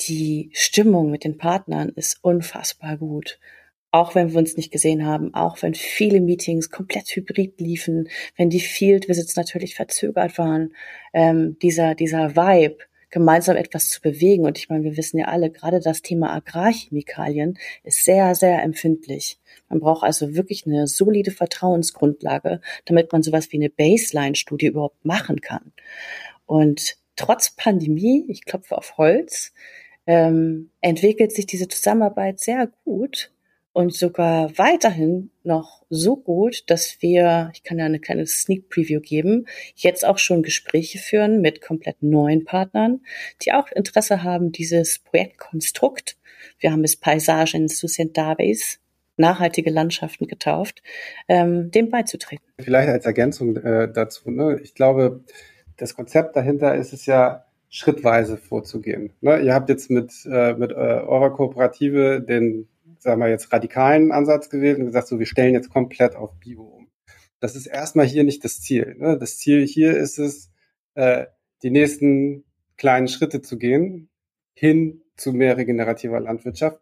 [0.00, 3.38] die Stimmung mit den Partnern ist unfassbar gut.
[3.90, 8.50] Auch wenn wir uns nicht gesehen haben, auch wenn viele Meetings komplett hybrid liefen, wenn
[8.50, 10.74] die Field Visits natürlich verzögert waren,
[11.12, 12.78] ähm, dieser, dieser Vibe,
[13.14, 14.44] gemeinsam etwas zu bewegen.
[14.44, 19.38] Und ich meine, wir wissen ja alle, gerade das Thema Agrarchemikalien ist sehr, sehr empfindlich.
[19.68, 25.40] Man braucht also wirklich eine solide Vertrauensgrundlage, damit man sowas wie eine Baseline-Studie überhaupt machen
[25.40, 25.72] kann.
[26.44, 29.52] Und trotz Pandemie, ich klopfe auf Holz,
[30.08, 33.30] ähm, entwickelt sich diese Zusammenarbeit sehr gut
[33.74, 39.00] und sogar weiterhin noch so gut, dass wir, ich kann ja eine kleine Sneak Preview
[39.00, 43.00] geben, jetzt auch schon Gespräche führen mit komplett neuen Partnern,
[43.42, 46.16] die auch Interesse haben, dieses Projektkonstrukt,
[46.60, 48.78] wir haben es Paisagen Sustentáveis,
[49.16, 50.82] nachhaltige Landschaften getauft,
[51.26, 52.46] ähm, dem beizutreten.
[52.60, 54.60] Vielleicht als Ergänzung äh, dazu, ne?
[54.62, 55.24] ich glaube,
[55.76, 59.10] das Konzept dahinter ist es ja, schrittweise vorzugehen.
[59.20, 59.40] Ne?
[59.40, 62.68] Ihr habt jetzt mit, äh, mit äh, eurer Kooperative den
[63.04, 66.62] sagen wir jetzt, radikalen Ansatz gewählt und gesagt, so, wir stellen jetzt komplett auf Bio
[66.62, 66.88] um.
[67.38, 68.96] Das ist erstmal hier nicht das Ziel.
[68.98, 69.18] Ne?
[69.18, 70.50] Das Ziel hier ist es,
[70.94, 71.26] äh,
[71.62, 72.44] die nächsten
[72.76, 74.08] kleinen Schritte zu gehen,
[74.54, 76.80] hin zu mehr regenerativer Landwirtschaft.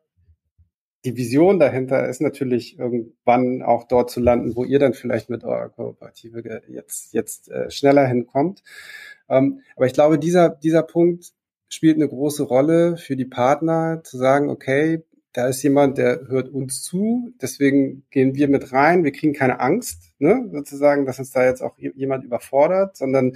[1.04, 5.42] Die Vision dahinter ist natürlich irgendwann auch dort zu landen, wo ihr dann vielleicht mit
[5.42, 8.62] eurer Kooperative jetzt, jetzt äh, schneller hinkommt.
[9.28, 11.32] Ähm, aber ich glaube, dieser, dieser Punkt
[11.68, 15.02] spielt eine große Rolle für die Partner, zu sagen, okay,
[15.32, 19.60] da ist jemand, der hört uns zu, deswegen gehen wir mit rein, wir kriegen keine
[19.60, 23.32] Angst, ne, sozusagen, dass uns da jetzt auch jemand überfordert, sondern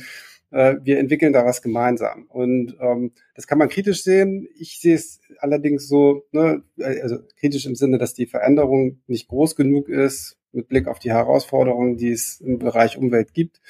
[0.50, 2.26] äh, wir entwickeln da was gemeinsam.
[2.28, 4.46] Und ähm, das kann man kritisch sehen.
[4.58, 9.56] Ich sehe es allerdings so, ne, also kritisch im Sinne, dass die Veränderung nicht groß
[9.56, 13.60] genug ist mit Blick auf die Herausforderungen, die es im Bereich Umwelt gibt.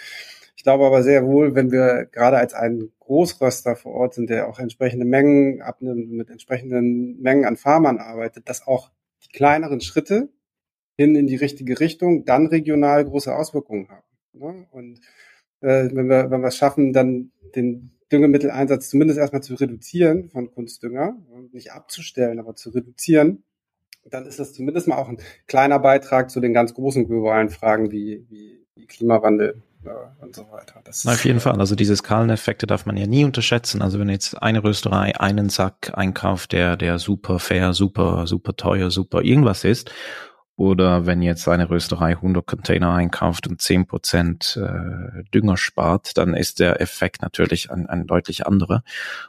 [0.56, 4.48] Ich glaube aber sehr wohl, wenn wir gerade als ein Großröster vor Ort sind, der
[4.48, 8.90] auch entsprechende Mengen abnimmt, mit entsprechenden Mengen an Farmern arbeitet, dass auch
[9.24, 10.30] die kleineren Schritte
[10.96, 14.06] hin in die richtige Richtung dann regional große Auswirkungen haben.
[14.32, 14.66] Ne?
[14.72, 15.00] Und
[15.60, 20.50] äh, wenn wir wenn wir es schaffen, dann den Düngemitteleinsatz zumindest erstmal zu reduzieren von
[20.50, 21.16] Kunstdünger,
[21.52, 23.44] nicht abzustellen, aber zu reduzieren,
[24.04, 27.90] dann ist das zumindest mal auch ein kleiner Beitrag zu den ganz großen globalen Fragen
[27.90, 29.62] wie, wie, Klimawandel
[30.20, 30.80] und so weiter.
[30.84, 31.58] Das auf jeden Fall.
[31.58, 33.82] Also diese Skaleneffekte darf man ja nie unterschätzen.
[33.82, 38.90] Also wenn jetzt eine Rösterei einen Sack einkauft, der, der super fair, super, super teuer,
[38.90, 39.90] super irgendwas ist,
[40.56, 46.34] oder wenn jetzt eine Rösterei 100 Container einkauft und 10 Prozent äh, Dünger spart, dann
[46.34, 48.82] ist der Effekt natürlich ein, ein deutlich anderer.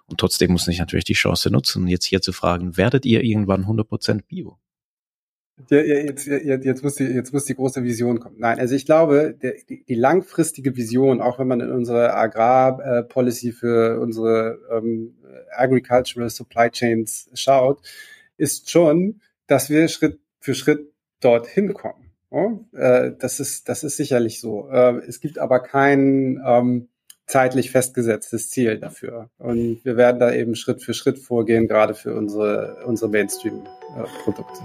[0.05, 3.61] Und trotzdem muss ich natürlich die Chance nutzen, jetzt hier zu fragen, werdet ihr irgendwann
[3.61, 4.57] 100 Prozent Bio?
[5.69, 8.35] Ja, jetzt, jetzt, jetzt, muss die, jetzt muss die große Vision kommen.
[8.37, 13.51] Nein, also ich glaube, der, die, die langfristige Vision, auch wenn man in unsere Agrarpolicy
[13.53, 15.15] für unsere ähm,
[15.55, 17.81] Agricultural Supply Chains schaut,
[18.37, 20.91] ist schon, dass wir Schritt für Schritt
[21.21, 22.11] dorthin kommen.
[22.31, 22.59] Ja?
[22.73, 24.69] Äh, das, ist, das ist sicherlich so.
[24.69, 26.87] Äh, es gibt aber kein ähm,
[27.25, 29.29] zeitlich festgesetztes Ziel dafür.
[29.37, 34.61] Und wir werden da eben Schritt für Schritt vorgehen, gerade für unsere, unsere Mainstream-Produkte.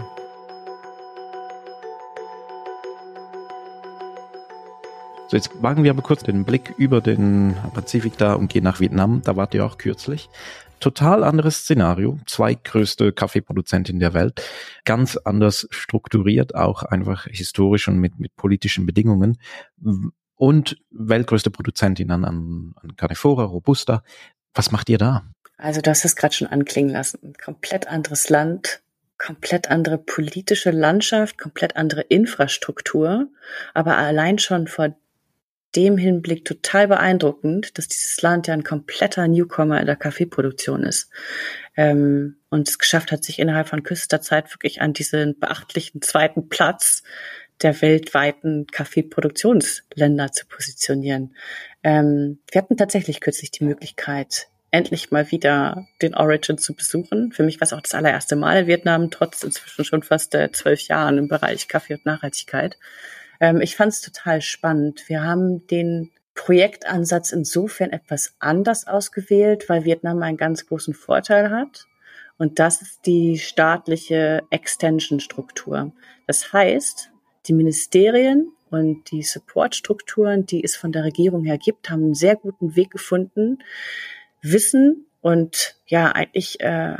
[5.33, 8.81] So, jetzt wagen wir aber kurz den Blick über den Pazifik da und gehen nach
[8.81, 9.23] Vietnam.
[9.25, 10.29] Da wart ihr auch kürzlich.
[10.79, 12.18] Total anderes Szenario.
[12.27, 14.42] Zwei größte Kaffeeproduzenten der Welt.
[14.85, 19.38] Ganz anders strukturiert, auch einfach historisch und mit, mit politischen Bedingungen.
[20.35, 24.03] Und weltgrößte Produzentin an, an, an Carnifora, Robusta.
[24.53, 25.25] Was macht ihr da?
[25.57, 27.21] Also du hast es gerade schon anklingen lassen.
[27.23, 28.83] Ein komplett anderes Land,
[29.16, 33.29] komplett andere politische Landschaft, komplett andere Infrastruktur.
[33.73, 34.95] Aber allein schon vor
[35.74, 41.11] dem Hinblick total beeindruckend, dass dieses Land ja ein kompletter Newcomer in der Kaffeeproduktion ist.
[41.76, 46.48] Ähm, und es geschafft hat, sich innerhalb von kürzester Zeit wirklich an diesen beachtlichen zweiten
[46.48, 47.02] Platz
[47.62, 51.35] der weltweiten Kaffeeproduktionsländer zu positionieren.
[51.82, 57.32] Ähm, wir hatten tatsächlich kürzlich die Möglichkeit, endlich mal wieder den Origin zu besuchen.
[57.32, 60.50] Für mich war es auch das allererste Mal in Vietnam, trotz inzwischen schon fast äh,
[60.50, 62.78] zwölf Jahren im Bereich Kaffee und Nachhaltigkeit.
[63.42, 65.09] Ähm, ich fand es total spannend.
[65.09, 71.87] Wir haben den Projektansatz insofern etwas anders ausgewählt, weil Vietnam einen ganz großen Vorteil hat.
[72.38, 75.92] Und das ist die staatliche Extension-Struktur.
[76.26, 77.11] Das heißt,
[77.46, 82.37] die Ministerien und die Support-Strukturen, die es von der Regierung her gibt, haben einen sehr
[82.37, 83.59] guten Weg gefunden,
[84.40, 86.96] Wissen und ja eigentlich äh,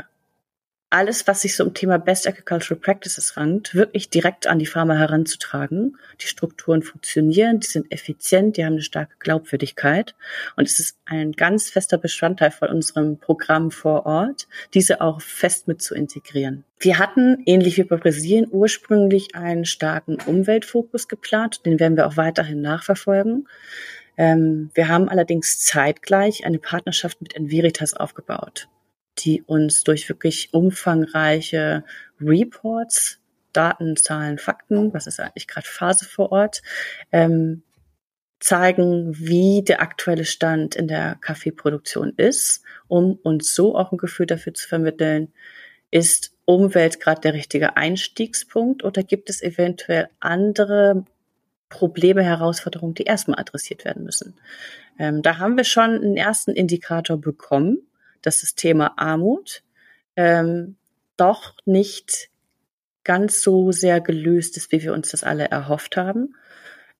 [0.93, 4.97] alles, was sich so im Thema Best Agricultural Practices rankt, wirklich direkt an die Farmer
[4.97, 5.97] heranzutragen.
[6.21, 10.13] Die Strukturen funktionieren, die sind effizient, die haben eine starke Glaubwürdigkeit
[10.55, 15.67] und es ist ein ganz fester Bestandteil von unserem Programm vor Ort, diese auch fest
[15.67, 16.63] mit zu integrieren.
[16.79, 22.17] Wir hatten, ähnlich wie bei Brasilien, ursprünglich einen starken Umweltfokus geplant, den werden wir auch
[22.17, 23.47] weiterhin nachverfolgen.
[24.15, 28.67] Ähm, wir haben allerdings zeitgleich eine Partnerschaft mit Enveritas aufgebaut
[29.19, 31.83] die uns durch wirklich umfangreiche
[32.19, 33.19] Reports,
[33.51, 36.61] Daten, Zahlen, Fakten, was ist eigentlich gerade Phase vor Ort,
[37.11, 37.63] ähm,
[38.39, 44.25] zeigen, wie der aktuelle Stand in der Kaffeeproduktion ist, um uns so auch ein Gefühl
[44.25, 45.31] dafür zu vermitteln,
[45.91, 51.05] ist Umwelt gerade der richtige Einstiegspunkt oder gibt es eventuell andere
[51.69, 54.35] Probleme, Herausforderungen, die erstmal adressiert werden müssen.
[54.99, 57.79] Ähm, da haben wir schon einen ersten Indikator bekommen,
[58.23, 59.63] dass das Thema Armut
[60.15, 60.75] ähm,
[61.17, 62.29] doch nicht
[63.03, 66.35] ganz so sehr gelöst ist, wie wir uns das alle erhofft haben.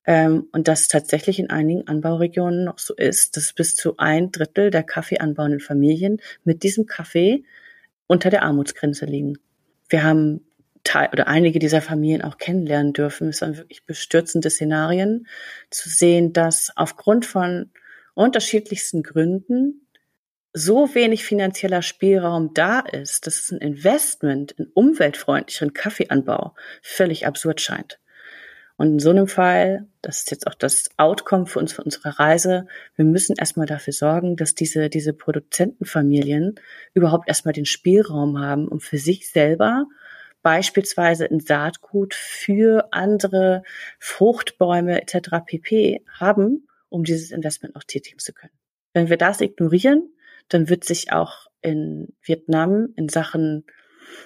[0.06, 4.70] Ähm, und dass tatsächlich in einigen Anbauregionen noch so ist, dass bis zu ein Drittel
[4.70, 7.44] der Kaffeeanbauenden Familien mit diesem Kaffee
[8.06, 9.38] unter der Armutsgrenze liegen.
[9.88, 10.42] Wir haben
[10.84, 13.28] Teil oder einige dieser Familien auch kennenlernen dürfen.
[13.28, 15.26] Es waren wirklich bestürzende Szenarien
[15.70, 17.70] zu sehen, dass aufgrund von
[18.12, 19.83] unterschiedlichsten Gründen
[20.54, 27.98] so wenig finanzieller Spielraum da ist, dass ein Investment in umweltfreundlicheren Kaffeeanbau völlig absurd scheint.
[28.76, 32.18] Und in so einem Fall, das ist jetzt auch das Outcome für uns, für unsere
[32.18, 36.54] Reise, wir müssen erstmal dafür sorgen, dass diese, diese Produzentenfamilien
[36.92, 39.86] überhaupt erstmal den Spielraum haben, um für sich selber
[40.42, 43.62] beispielsweise ein Saatgut für andere
[43.98, 45.30] Fruchtbäume etc.
[45.46, 46.04] pp.
[46.18, 48.52] haben, um dieses Investment auch tätigen zu können.
[48.92, 50.13] Wenn wir das ignorieren,
[50.48, 53.64] dann wird sich auch in Vietnam in Sachen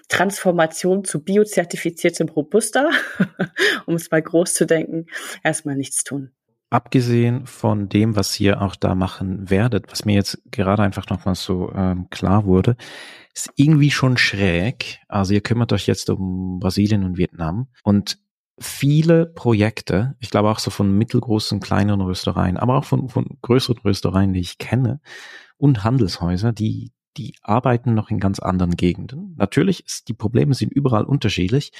[0.08, 2.90] Transformation zu biozertifiziertem Robusta,
[3.86, 5.06] um es mal groß zu denken,
[5.42, 6.32] erstmal nichts tun.
[6.70, 11.34] Abgesehen von dem, was ihr auch da machen werdet, was mir jetzt gerade einfach nochmal
[11.34, 12.76] so ähm, klar wurde,
[13.34, 14.98] ist irgendwie schon schräg.
[15.08, 18.18] Also ihr kümmert euch jetzt um Brasilien und Vietnam und
[18.58, 23.78] viele Projekte, ich glaube auch so von mittelgroßen, kleineren Röstereien, aber auch von, von größeren
[23.78, 25.00] Röstereien, die ich kenne,
[25.58, 29.34] und Handelshäuser, die, die arbeiten noch in ganz anderen Gegenden.
[29.36, 31.72] natürlich, ist, die Probleme sind überall unterschiedlich,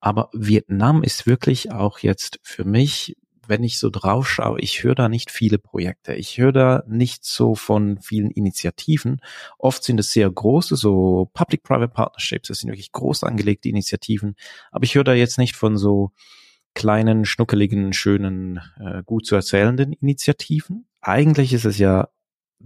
[0.00, 3.16] aber Vietnam ist wirklich auch jetzt für mich
[3.48, 6.14] wenn ich so drauf schaue, ich höre da nicht viele Projekte.
[6.14, 9.20] Ich höre da nicht so von vielen Initiativen.
[9.58, 12.48] Oft sind es sehr große, so Public-Private Partnerships.
[12.48, 14.36] Das sind wirklich groß angelegte Initiativen.
[14.70, 16.12] Aber ich höre da jetzt nicht von so
[16.74, 20.86] kleinen, schnuckeligen, schönen, äh, gut zu erzählenden Initiativen.
[21.00, 22.08] Eigentlich ist es ja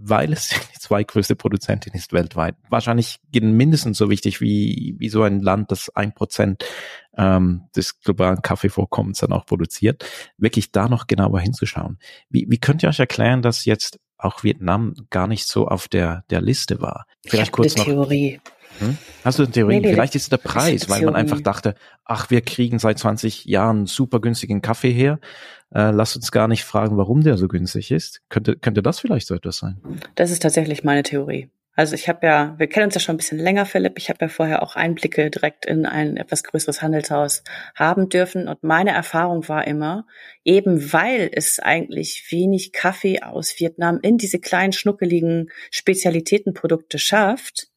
[0.03, 2.55] weil es die zweitgrößte Produzentin ist weltweit.
[2.69, 6.65] Wahrscheinlich mindestens so wichtig wie, wie so ein Land, das ein Prozent
[7.17, 10.05] ähm, des globalen Kaffeevorkommens dann auch produziert,
[10.37, 11.99] wirklich da noch genauer hinzuschauen.
[12.29, 16.23] Wie, wie könnt ihr euch erklären, dass jetzt auch Vietnam gar nicht so auf der,
[16.29, 17.05] der Liste war?
[17.25, 17.85] Vielleicht kurz noch.
[17.85, 18.39] Theorie.
[18.81, 18.97] Hm?
[19.23, 19.75] Hast du eine Theorie?
[19.75, 22.99] Nee, nee, Vielleicht ist es der Preis, weil man einfach dachte, ach, wir kriegen seit
[22.99, 25.19] 20 Jahren super günstigen Kaffee her.
[25.73, 28.21] Äh, lass uns gar nicht fragen, warum der so günstig ist.
[28.29, 29.79] Könnte, könnte das vielleicht so etwas sein?
[30.15, 31.49] Das ist tatsächlich meine Theorie.
[31.73, 33.93] Also ich habe ja, wir kennen uns ja schon ein bisschen länger, Philipp.
[33.97, 37.43] Ich habe ja vorher auch Einblicke direkt in ein etwas größeres Handelshaus
[37.75, 38.49] haben dürfen.
[38.49, 40.05] Und meine Erfahrung war immer,
[40.43, 47.70] eben weil es eigentlich wenig Kaffee aus Vietnam in diese kleinen, schnuckeligen Spezialitätenprodukte schafft,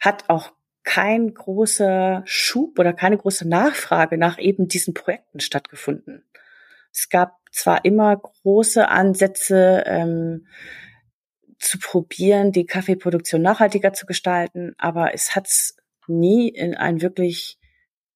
[0.00, 6.24] hat auch kein großer Schub oder keine große Nachfrage nach eben diesen Projekten stattgefunden.
[6.92, 10.46] Es gab zwar immer große Ansätze, ähm,
[11.58, 17.58] zu probieren, die Kaffeeproduktion nachhaltiger zu gestalten, aber es hat's nie in ein wirklich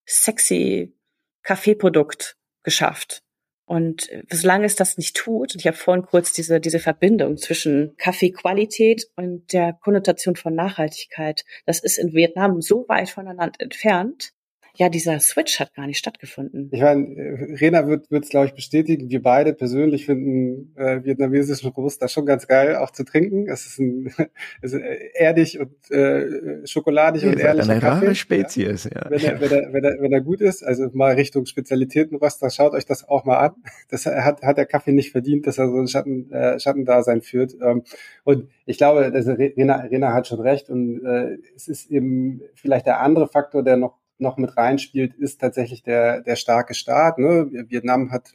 [0.05, 0.95] sexy
[1.43, 3.23] Kaffeeprodukt geschafft.
[3.71, 7.95] Und solange es das nicht tut, und ich habe vorhin kurz diese, diese Verbindung zwischen
[7.99, 14.33] Kaffeequalität und der Konnotation von Nachhaltigkeit, das ist in Vietnam so weit voneinander entfernt,
[14.77, 16.69] ja, dieser Switch hat gar nicht stattgefunden.
[16.73, 19.11] Ich meine, äh, Rena wird es, glaube ich, bestätigen.
[19.11, 23.49] Wir beide persönlich finden äh, vietnamesischen Robusta schon ganz geil, auch zu trinken.
[23.49, 24.13] Es ist, ein,
[24.63, 27.69] es ist äh, erdig und äh, schokoladig ja, und ehrlich.
[27.69, 28.91] Eine Kaffee, rare Spezies, ja.
[28.91, 29.11] ja.
[29.11, 32.73] Wenn, er, wenn, er, wenn, er, wenn er gut ist, also mal Richtung Spezialitätenroster, schaut
[32.73, 33.53] euch das auch mal an.
[33.91, 37.55] Das hat, hat der Kaffee nicht verdient, dass er so ein Schatten, äh, Schattendasein führt.
[37.63, 37.83] Ähm,
[38.25, 42.87] und ich glaube, also Rena, Rena hat schon recht und äh, es ist eben vielleicht
[42.87, 47.19] der andere Faktor, der noch noch mit reinspielt, ist tatsächlich der, der starke Staat.
[47.19, 47.49] Ne?
[47.69, 48.35] Vietnam hat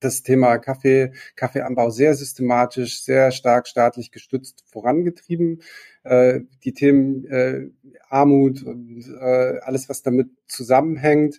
[0.00, 5.62] das Thema Kaffee, Kaffeeanbau sehr systematisch, sehr stark staatlich gestützt vorangetrieben.
[6.04, 7.70] Äh, die Themen äh,
[8.08, 11.38] Armut und äh, alles, was damit zusammenhängt,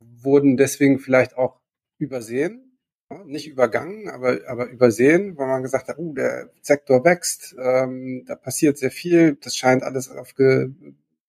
[0.00, 1.60] wurden deswegen vielleicht auch
[1.98, 2.78] übersehen.
[3.26, 8.36] Nicht übergangen, aber, aber übersehen, weil man gesagt hat, uh, der Sektor wächst, ähm, da
[8.36, 10.70] passiert sehr viel, das scheint alles auf ge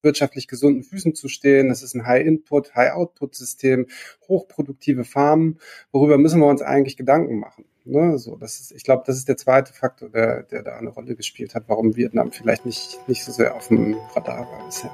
[0.03, 1.71] wirtschaftlich gesunden Füßen zu stehen.
[1.71, 3.87] Es ist ein High-Input, High-Output-System,
[4.27, 5.59] hochproduktive Farmen.
[5.91, 7.65] Worüber müssen wir uns eigentlich Gedanken machen?
[7.85, 10.89] Ne, so, das ist, ich glaube, das ist der zweite Faktor, der, der da eine
[10.89, 14.91] Rolle gespielt hat, warum Vietnam vielleicht nicht, nicht so sehr auf dem Radar war bisher.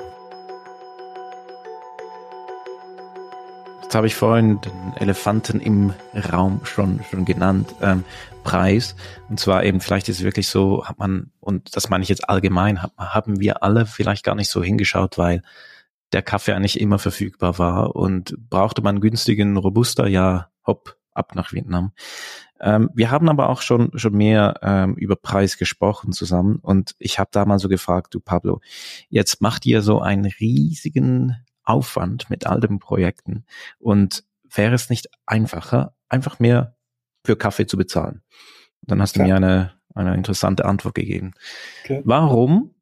[3.90, 5.96] Jetzt habe ich vorhin den Elefanten im
[6.32, 8.04] Raum schon, schon genannt, ähm,
[8.44, 8.96] Preis.
[9.30, 12.30] Und zwar eben, vielleicht ist es wirklich so, hat man, und das meine ich jetzt
[12.30, 15.42] allgemein, haben wir alle vielleicht gar nicht so hingeschaut, weil
[16.14, 21.52] der Kaffee eigentlich immer verfügbar war und brauchte man günstigen Robuster, ja, hopp, ab nach
[21.52, 21.92] Vietnam.
[22.60, 27.18] Ähm, wir haben aber auch schon, schon mehr ähm, über Preis gesprochen zusammen und ich
[27.18, 28.62] habe da mal so gefragt, du Pablo,
[29.10, 31.38] jetzt macht ihr so einen riesigen
[31.70, 33.46] Aufwand mit all den Projekten.
[33.80, 36.76] Und wäre es nicht einfacher, einfach mehr
[37.26, 38.22] für Kaffee zu bezahlen?
[38.90, 39.28] dann hast Klar.
[39.28, 41.34] du mir eine, eine interessante Antwort gegeben.
[41.84, 42.02] Okay.
[42.04, 42.76] Warum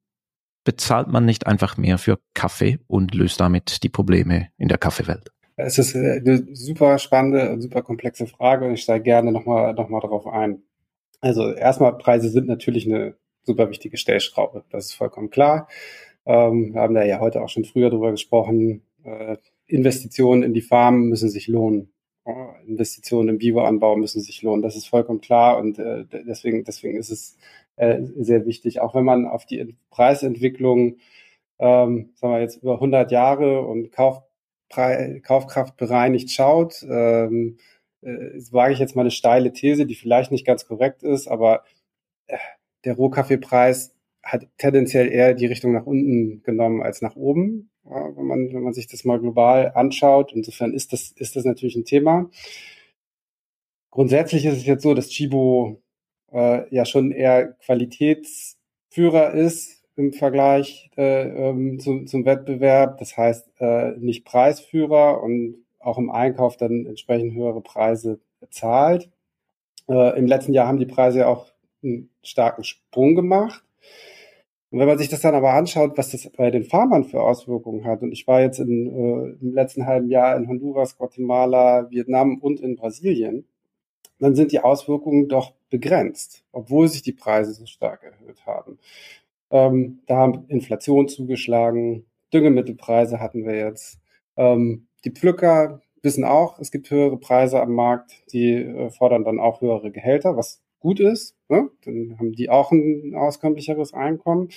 [0.64, 5.32] bezahlt man nicht einfach mehr für Kaffee und löst damit die Probleme in der Kaffeewelt?
[5.56, 9.74] Es ist äh, eine super spannende und super komplexe Frage und ich steige gerne nochmal
[9.74, 10.62] noch mal darauf ein.
[11.20, 14.66] Also erstmal, Preise sind natürlich eine super wichtige Stellschraube.
[14.70, 15.68] Das ist vollkommen klar.
[16.28, 18.82] Ähm, wir haben da ja heute auch schon früher drüber gesprochen.
[19.06, 21.94] Äh, Investitionen in die Farmen müssen sich lohnen.
[22.26, 22.34] Äh,
[22.68, 24.62] Investitionen im Bioanbau müssen sich lohnen.
[24.62, 27.38] Das ist vollkommen klar und äh, deswegen, deswegen ist es
[27.78, 28.82] äh, sehr wichtig.
[28.82, 30.98] Auch wenn man auf die Preisentwicklung,
[31.60, 37.58] ähm, sagen wir jetzt über 100 Jahre und Kaufprei Kaufkraft bereinigt schaut, ähm,
[38.02, 41.64] äh, wage ich jetzt mal eine steile These, die vielleicht nicht ganz korrekt ist, aber
[42.28, 42.38] äh,
[42.84, 43.97] der Rohkaffeepreis
[44.28, 48.64] hat tendenziell eher die Richtung nach unten genommen als nach oben, ja, wenn man, wenn
[48.64, 50.34] man sich das mal global anschaut.
[50.34, 52.30] Insofern ist das, ist das natürlich ein Thema.
[53.92, 55.82] Grundsätzlich ist es jetzt so, dass Chibo
[56.32, 62.98] äh, ja schon eher Qualitätsführer ist im Vergleich äh, ähm, zu, zum Wettbewerb.
[63.00, 69.10] Das heißt, äh, nicht Preisführer und auch im Einkauf dann entsprechend höhere Preise bezahlt.
[69.90, 71.52] Äh, Im letzten Jahr haben die Preise ja auch
[71.82, 73.64] einen starken Sprung gemacht.
[74.70, 77.86] Und wenn man sich das dann aber anschaut, was das bei den Farmern für Auswirkungen
[77.86, 82.38] hat, und ich war jetzt in, äh, im letzten halben Jahr in Honduras, Guatemala, Vietnam
[82.40, 83.46] und in Brasilien,
[84.20, 88.80] dann sind die Auswirkungen doch begrenzt, obwohl sich die Preise so stark erhöht haben.
[89.52, 94.00] Ähm, da haben Inflation zugeschlagen, Düngemittelpreise hatten wir jetzt.
[94.36, 99.40] Ähm, die Pflücker wissen auch, es gibt höhere Preise am Markt, die äh, fordern dann
[99.40, 101.37] auch höhere Gehälter, was gut ist.
[101.50, 101.70] Ne?
[101.86, 104.50] Dann haben die auch ein auskömmlicheres Einkommen.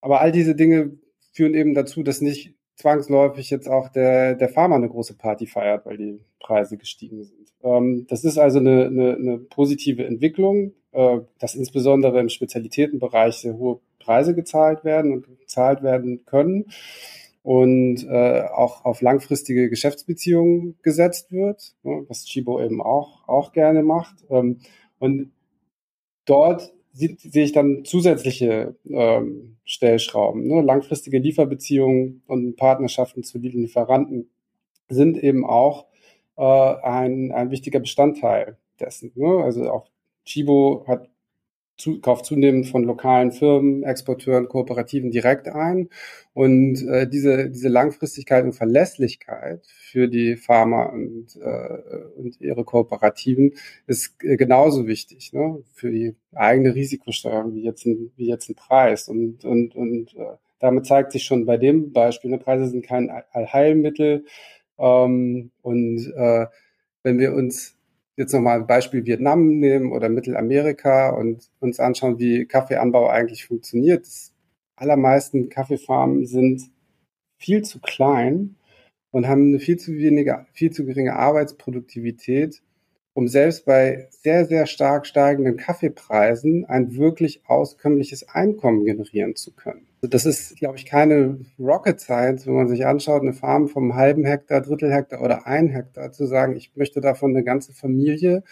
[0.00, 0.98] Aber all diese Dinge
[1.32, 5.86] führen eben dazu, dass nicht zwangsläufig jetzt auch der, der Farmer eine große Party feiert,
[5.86, 7.52] weil die Preise gestiegen sind.
[7.62, 13.56] Ähm, das ist also eine, eine, eine positive Entwicklung, äh, dass insbesondere im Spezialitätenbereich sehr
[13.56, 16.66] hohe Preise gezahlt werden und gezahlt werden können
[17.42, 23.82] und äh, auch auf langfristige Geschäftsbeziehungen gesetzt wird, ne, was Chibo eben auch, auch gerne
[23.82, 24.24] macht.
[24.30, 24.60] Ähm,
[24.98, 25.32] und
[26.24, 30.46] dort sehe ich dann zusätzliche ähm, Stellschrauben.
[30.46, 30.62] Ne?
[30.62, 34.30] Langfristige Lieferbeziehungen und Partnerschaften zu Lieferanten
[34.88, 35.86] sind eben auch
[36.36, 39.10] äh, ein, ein wichtiger Bestandteil dessen.
[39.16, 39.42] Ne?
[39.42, 39.88] Also auch
[40.24, 41.08] Chibo hat
[41.76, 45.88] zu, kauft zunehmend von lokalen Firmen, Exporteuren, Kooperativen direkt ein.
[46.32, 51.78] Und äh, diese, diese Langfristigkeit und Verlässlichkeit für die Pharma und, äh,
[52.16, 53.54] und ihre Kooperativen
[53.86, 55.62] ist äh, genauso wichtig ne?
[55.72, 59.08] für die eigene Risikosteuerung wie jetzt ein, wie jetzt ein Preis.
[59.08, 63.10] Und, und, und äh, damit zeigt sich schon bei dem Beispiel, ne, Preise sind kein
[63.32, 64.24] Allheilmittel.
[64.78, 66.46] Ähm, und äh,
[67.02, 67.76] wenn wir uns
[68.16, 74.06] jetzt nochmal ein Beispiel Vietnam nehmen oder Mittelamerika und uns anschauen, wie Kaffeeanbau eigentlich funktioniert.
[74.06, 74.32] Die
[74.76, 76.70] allermeisten Kaffeefarmen sind
[77.38, 78.56] viel zu klein
[79.10, 82.62] und haben eine viel zu wenige, viel zu geringe Arbeitsproduktivität
[83.14, 89.86] um selbst bei sehr, sehr stark steigenden Kaffeepreisen ein wirklich auskömmliches Einkommen generieren zu können.
[90.04, 93.94] Also das ist, glaube ich, keine Rocket Science, wenn man sich anschaut, eine Farm vom
[93.94, 98.44] halben Hektar, Drittel Hektar oder ein Hektar zu sagen, ich möchte davon eine ganze Familie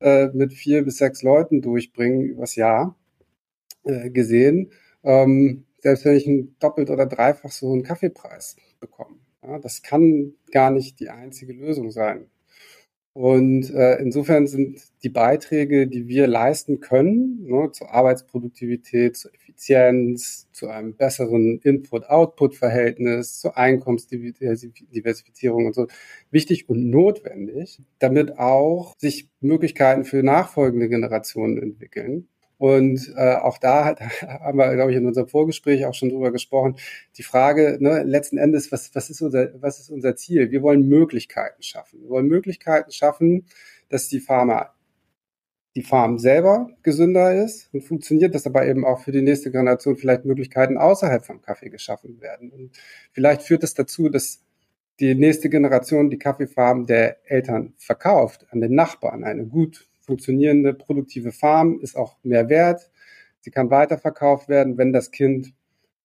[0.00, 2.94] äh, mit vier bis sechs Leuten durchbringen übers Jahr
[3.84, 4.70] äh, gesehen.
[5.02, 9.16] Ähm, selbst wenn ich einen doppelt oder dreifach so einen Kaffeepreis bekomme.
[9.42, 12.26] Ja, das kann gar nicht die einzige Lösung sein.
[13.14, 20.48] Und äh, insofern sind die Beiträge, die wir leisten können, ne, zur Arbeitsproduktivität, zur Effizienz,
[20.52, 25.88] zu einem besseren Input-Output-Verhältnis, zur Einkommensdiversifizierung und so,
[26.30, 32.28] wichtig und notwendig, damit auch sich Möglichkeiten für nachfolgende Generationen entwickeln.
[32.62, 36.30] Und äh, auch da hat, haben wir, glaube ich, in unserem Vorgespräch auch schon drüber
[36.30, 36.76] gesprochen.
[37.16, 40.52] Die Frage, ne, letzten Endes, was, was, ist unser, was ist unser Ziel?
[40.52, 42.02] Wir wollen Möglichkeiten schaffen.
[42.02, 43.46] Wir wollen Möglichkeiten schaffen,
[43.88, 44.72] dass die Pharma
[45.74, 49.96] die Farm selber gesünder ist und funktioniert, dass aber eben auch für die nächste Generation
[49.96, 52.52] vielleicht Möglichkeiten außerhalb vom Kaffee geschaffen werden.
[52.52, 52.70] Und
[53.10, 54.44] vielleicht führt es das dazu, dass
[55.00, 61.32] die nächste Generation die Kaffeefarm der Eltern verkauft an den Nachbarn, eine gut funktionierende, produktive
[61.32, 62.90] Farm ist auch mehr wert.
[63.40, 65.52] Sie kann weiterverkauft werden, wenn das Kind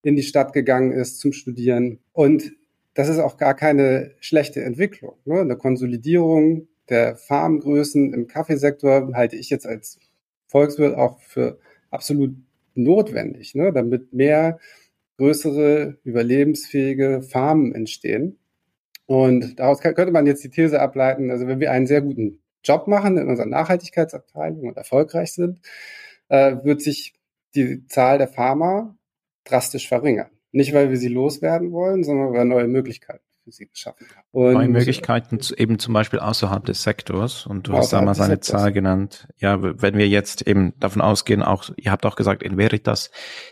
[0.01, 1.99] in die Stadt gegangen ist zum Studieren.
[2.13, 2.53] Und
[2.93, 5.17] das ist auch gar keine schlechte Entwicklung.
[5.25, 5.41] Ne?
[5.41, 9.99] Eine Konsolidierung der Farmgrößen im Kaffeesektor halte ich jetzt als
[10.47, 11.59] Volkswirt auch für
[11.91, 12.35] absolut
[12.73, 13.73] notwendig, ne?
[13.73, 14.59] damit mehr
[15.17, 18.37] größere, überlebensfähige Farmen entstehen.
[19.05, 22.88] Und daraus könnte man jetzt die These ableiten, also wenn wir einen sehr guten Job
[22.88, 25.60] machen in unserer Nachhaltigkeitsabteilung und erfolgreich sind,
[26.30, 27.14] äh, wird sich
[27.55, 28.95] die Zahl der Pharma
[29.43, 30.30] drastisch verringern.
[30.51, 34.26] Nicht, weil wir sie loswerden wollen, sondern weil wir neue Möglichkeiten für sie geschaffen haben.
[34.32, 37.45] Und neue Möglichkeiten eben zum Beispiel außerhalb des Sektors.
[37.45, 39.28] Und du hast damals eine Zahl genannt.
[39.38, 43.10] Ja, wenn wir jetzt eben davon ausgehen, auch, ihr habt auch gesagt, in Veritas,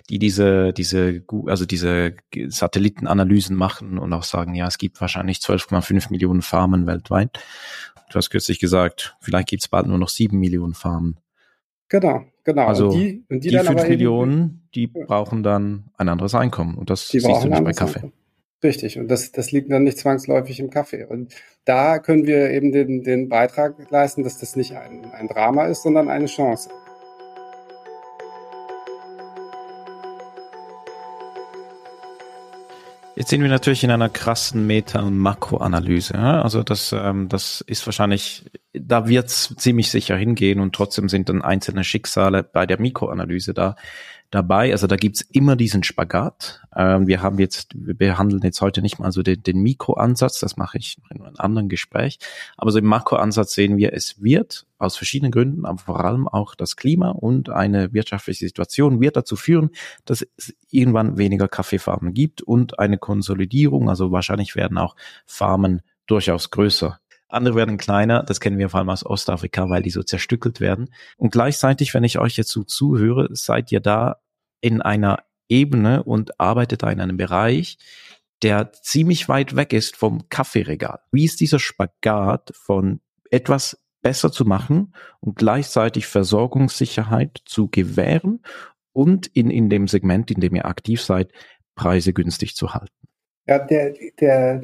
[0.09, 2.15] die diese, diese, also diese
[2.47, 7.39] Satellitenanalysen machen und auch sagen, ja, es gibt wahrscheinlich 12,5 Millionen Farmen weltweit.
[8.09, 11.19] Du hast kürzlich gesagt, vielleicht gibt es bald nur noch sieben Millionen Farmen.
[11.89, 12.65] Genau, genau.
[12.65, 15.05] Also und die, und die, die fünf Millionen, die ja.
[15.05, 16.75] brauchen dann ein anderes Einkommen.
[16.75, 17.95] Und das die siehst du nicht bei Kaffee.
[17.95, 18.13] Einkommen.
[18.63, 21.03] Richtig, und das, das liegt dann nicht zwangsläufig im Kaffee.
[21.03, 21.35] Und
[21.65, 25.83] da können wir eben den, den Beitrag leisten, dass das nicht ein, ein Drama ist,
[25.83, 26.69] sondern eine Chance.
[33.15, 36.17] Jetzt sind wir natürlich in einer krassen Meta- und Makroanalyse.
[36.17, 38.45] Also das, ähm, das ist wahrscheinlich
[38.79, 43.75] da wird's ziemlich sicher hingehen und trotzdem sind dann einzelne Schicksale bei der Mikroanalyse da
[44.35, 44.71] dabei.
[44.71, 46.61] Also da gibt's immer diesen Spagat.
[46.75, 50.57] Ähm, wir haben jetzt, wir behandeln jetzt heute nicht mal so den, den Mikroansatz, das
[50.57, 52.19] mache ich in einem anderen Gespräch.
[52.57, 56.53] Aber so im Makroansatz sehen wir, es wird aus verschiedenen Gründen, aber vor allem auch
[56.53, 59.71] das Klima und eine wirtschaftliche Situation wird dazu führen,
[60.03, 63.89] dass es irgendwann weniger Kaffeefarmen gibt und eine Konsolidierung.
[63.89, 66.99] Also wahrscheinlich werden auch Farmen durchaus größer
[67.35, 70.89] andere werden kleiner, das kennen wir vor allem aus Ostafrika, weil die so zerstückelt werden.
[71.17, 74.17] Und gleichzeitig, wenn ich euch jetzt so zuhöre, seid ihr da
[74.65, 77.77] in einer Ebene und arbeitet da in einem Bereich,
[78.41, 81.01] der ziemlich weit weg ist vom Kaffeeregal.
[81.11, 82.99] Wie ist dieser Spagat von
[83.29, 88.41] etwas besser zu machen und gleichzeitig Versorgungssicherheit zu gewähren
[88.91, 91.31] und in, in dem Segment, in dem ihr aktiv seid,
[91.75, 93.07] Preise günstig zu halten?
[93.45, 94.63] Ja, der, der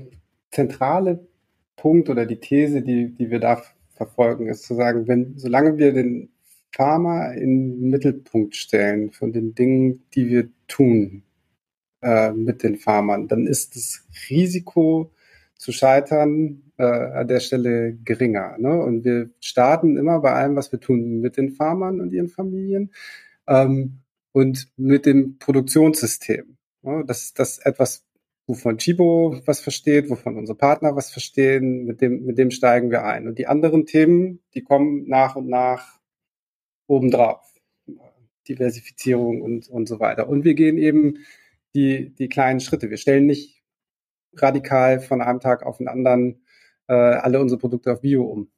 [0.50, 1.28] zentrale
[1.76, 3.62] Punkt oder die These, die, die wir da
[3.94, 6.32] verfolgen, ist zu sagen, wenn, solange wir den
[6.74, 11.24] Pharma in den Mittelpunkt stellen von den Dingen, die wir tun
[12.02, 15.12] äh, mit den Farmern, dann ist das Risiko
[15.56, 18.58] zu scheitern äh, an der Stelle geringer.
[18.58, 18.82] Ne?
[18.82, 22.92] Und wir starten immer bei allem, was wir tun mit den Farmern und ihren Familien
[23.48, 24.00] ähm,
[24.32, 26.58] und mit dem Produktionssystem.
[26.82, 27.04] Ne?
[27.06, 28.06] Das, das etwas
[28.48, 33.04] wovon Chibo was versteht, wovon unsere Partner was verstehen, mit dem, mit dem steigen wir
[33.06, 33.28] ein.
[33.28, 36.01] Und die anderen Themen, die kommen nach und nach
[36.92, 37.40] obendrauf.
[38.48, 40.28] Diversifizierung und, und so weiter.
[40.28, 41.20] Und wir gehen eben
[41.74, 42.90] die, die kleinen Schritte.
[42.90, 43.64] Wir stellen nicht
[44.36, 46.44] radikal von einem Tag auf den anderen
[46.88, 48.50] äh, alle unsere Produkte auf Bio um.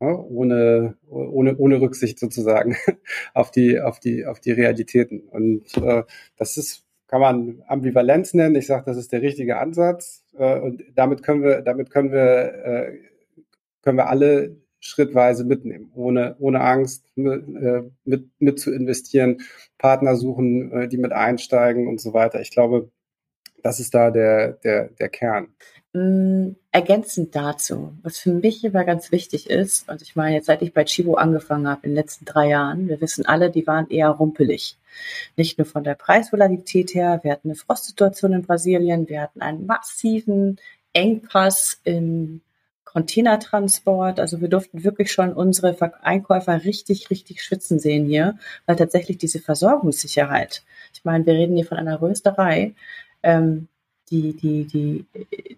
[0.00, 2.76] Ja, ohne, ohne, ohne Rücksicht sozusagen
[3.34, 5.20] auf die, auf die, auf die Realitäten.
[5.20, 6.04] Und äh,
[6.36, 8.54] das ist kann man Ambivalenz nennen.
[8.54, 12.54] Ich sage, das ist der richtige Ansatz äh, und damit können wir, damit können wir,
[12.64, 12.98] äh,
[13.82, 19.40] können wir alle schrittweise mitnehmen, ohne, ohne Angst äh, mit, mit zu investieren,
[19.78, 22.40] Partner suchen, äh, die mit einsteigen und so weiter.
[22.40, 22.90] Ich glaube,
[23.62, 25.48] das ist da der, der, der Kern.
[25.92, 30.62] Mm, ergänzend dazu, was für mich immer ganz wichtig ist, und ich meine, jetzt seit
[30.62, 33.88] ich bei Chibo angefangen habe in den letzten drei Jahren, wir wissen alle, die waren
[33.88, 34.78] eher rumpelig.
[35.36, 39.64] Nicht nur von der Preisvolatilität her, wir hatten eine Frostsituation in Brasilien, wir hatten einen
[39.64, 40.58] massiven
[40.92, 42.40] Engpass im
[42.92, 44.20] Containertransport.
[44.20, 49.40] Also wir durften wirklich schon unsere Einkäufer richtig, richtig schwitzen sehen hier, weil tatsächlich diese
[49.40, 50.62] Versorgungssicherheit,
[50.92, 52.74] ich meine, wir reden hier von einer Rösterei,
[53.22, 53.68] ähm,
[54.12, 55.06] die, die, die,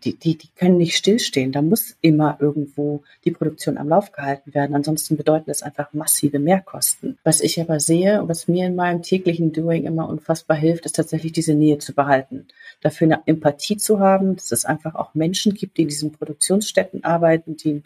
[0.05, 1.51] die, die, die können nicht stillstehen.
[1.51, 4.77] Da muss immer irgendwo die Produktion am Lauf gehalten werden.
[4.77, 7.19] Ansonsten bedeuten das einfach massive Mehrkosten.
[7.25, 10.95] Was ich aber sehe und was mir in meinem täglichen Doing immer unfassbar hilft, ist
[10.95, 12.47] tatsächlich diese Nähe zu behalten.
[12.81, 17.03] Dafür eine Empathie zu haben, dass es einfach auch Menschen gibt, die in diesen Produktionsstätten
[17.03, 17.83] arbeiten, die ein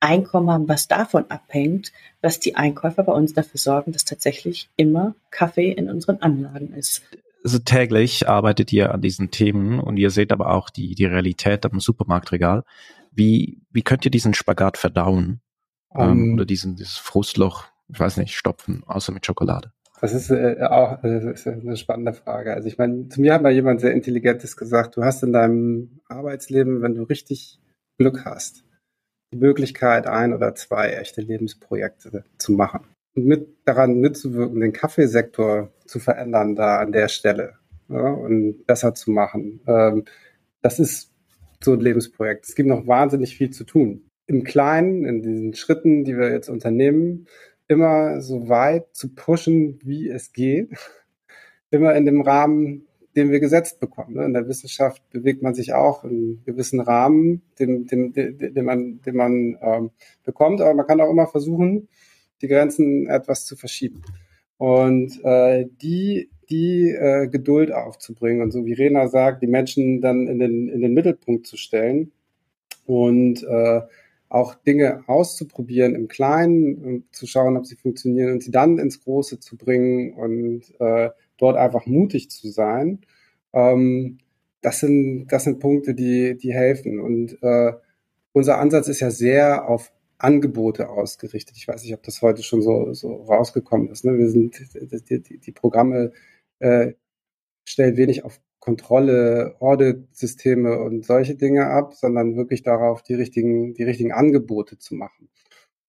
[0.00, 1.92] Einkommen haben, was davon abhängt,
[2.22, 7.02] dass die Einkäufer bei uns dafür sorgen, dass tatsächlich immer Kaffee in unseren Anlagen ist
[7.44, 11.64] also täglich arbeitet ihr an diesen Themen und ihr seht aber auch die, die Realität
[11.64, 12.64] am Supermarktregal.
[13.10, 15.40] Wie, wie könnt ihr diesen Spagat verdauen?
[15.88, 19.72] Um, ähm, ähm, oder diesen, dieses Frustloch, ich weiß nicht, stopfen, außer mit Schokolade?
[20.00, 22.54] Das ist äh, auch das ist eine spannende Frage.
[22.54, 26.00] Also ich meine, zu mir hat mal jemand sehr Intelligentes gesagt, du hast in deinem
[26.08, 27.60] Arbeitsleben, wenn du richtig
[27.98, 28.64] Glück hast,
[29.32, 36.00] die Möglichkeit, ein oder zwei echte Lebensprojekte zu machen mit daran mitzuwirken, den Kaffeesektor zu
[36.00, 37.54] verändern da an der Stelle
[37.88, 39.60] ja, und besser zu machen.
[39.66, 40.04] Ähm,
[40.62, 41.12] das ist
[41.62, 42.46] so ein Lebensprojekt.
[42.48, 44.04] Es gibt noch wahnsinnig viel zu tun.
[44.26, 47.26] Im Kleinen, in diesen Schritten, die wir jetzt unternehmen,
[47.68, 50.70] immer so weit zu pushen, wie es geht.
[51.70, 52.86] Immer in dem Rahmen,
[53.16, 54.14] den wir gesetzt bekommen.
[54.14, 54.24] Ne?
[54.24, 59.00] In der Wissenschaft bewegt man sich auch in gewissen Rahmen, den, den, den, den man,
[59.02, 59.90] den man ähm,
[60.24, 60.60] bekommt.
[60.60, 61.88] Aber man kann auch immer versuchen,
[62.42, 64.02] die Grenzen etwas zu verschieben.
[64.58, 70.28] Und äh, die, die äh, Geduld aufzubringen und so wie Rena sagt, die Menschen dann
[70.28, 72.12] in den, in den Mittelpunkt zu stellen
[72.86, 73.80] und äh,
[74.28, 79.40] auch Dinge auszuprobieren im Kleinen zu schauen, ob sie funktionieren und sie dann ins Große
[79.40, 83.00] zu bringen und äh, dort einfach mutig zu sein.
[83.52, 84.18] Ähm,
[84.62, 87.00] das sind, das sind Punkte, die, die helfen.
[87.00, 87.72] Und äh,
[88.32, 89.92] unser Ansatz ist ja sehr auf
[90.22, 91.56] Angebote ausgerichtet.
[91.56, 94.04] Ich weiß nicht, ob das heute schon so, so rausgekommen ist.
[94.04, 94.18] Ne?
[94.18, 94.58] Wir sind,
[95.10, 96.12] die, die, die Programme
[96.60, 96.92] äh,
[97.64, 103.82] stellen wenig auf Kontrolle, Audit-Systeme und solche Dinge ab, sondern wirklich darauf, die richtigen, die
[103.82, 105.28] richtigen Angebote zu machen.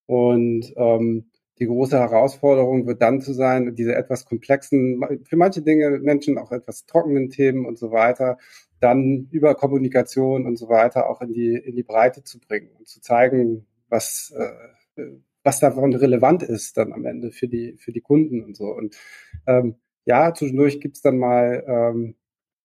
[0.07, 1.29] Und ähm,
[1.59, 6.51] die große Herausforderung wird dann zu sein, diese etwas komplexen, für manche Dinge, Menschen auch
[6.51, 8.39] etwas trockenen Themen und so weiter,
[8.79, 12.87] dann über Kommunikation und so weiter auch in die, in die Breite zu bringen und
[12.87, 15.03] zu zeigen, was, äh,
[15.43, 18.65] was davon relevant ist dann am Ende für die, für die Kunden und so.
[18.65, 18.97] Und
[19.47, 19.75] ähm,
[20.05, 22.15] ja, zwischendurch gibt's dann mal ähm,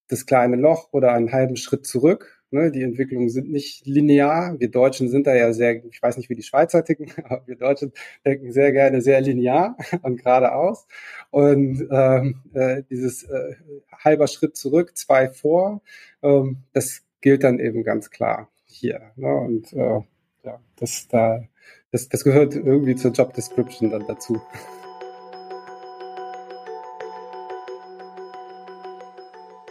[0.09, 2.35] das kleine Loch oder einen halben Schritt zurück.
[2.51, 4.59] Ne, die Entwicklungen sind nicht linear.
[4.59, 7.57] Wir Deutschen sind da ja sehr, ich weiß nicht, wie die Schweizer ticken, aber wir
[7.57, 7.93] Deutschen
[8.25, 10.87] denken sehr gerne sehr linear und geradeaus.
[11.31, 13.57] Und ähm, äh, dieses äh,
[13.93, 15.83] halber Schritt zurück, zwei vor,
[16.23, 19.13] ähm, das gilt dann eben ganz klar hier.
[19.17, 19.35] Ne?
[19.35, 20.01] Und äh,
[20.49, 21.43] ja, das da,
[21.93, 24.41] das, das gehört irgendwie zur Job Description dann dazu.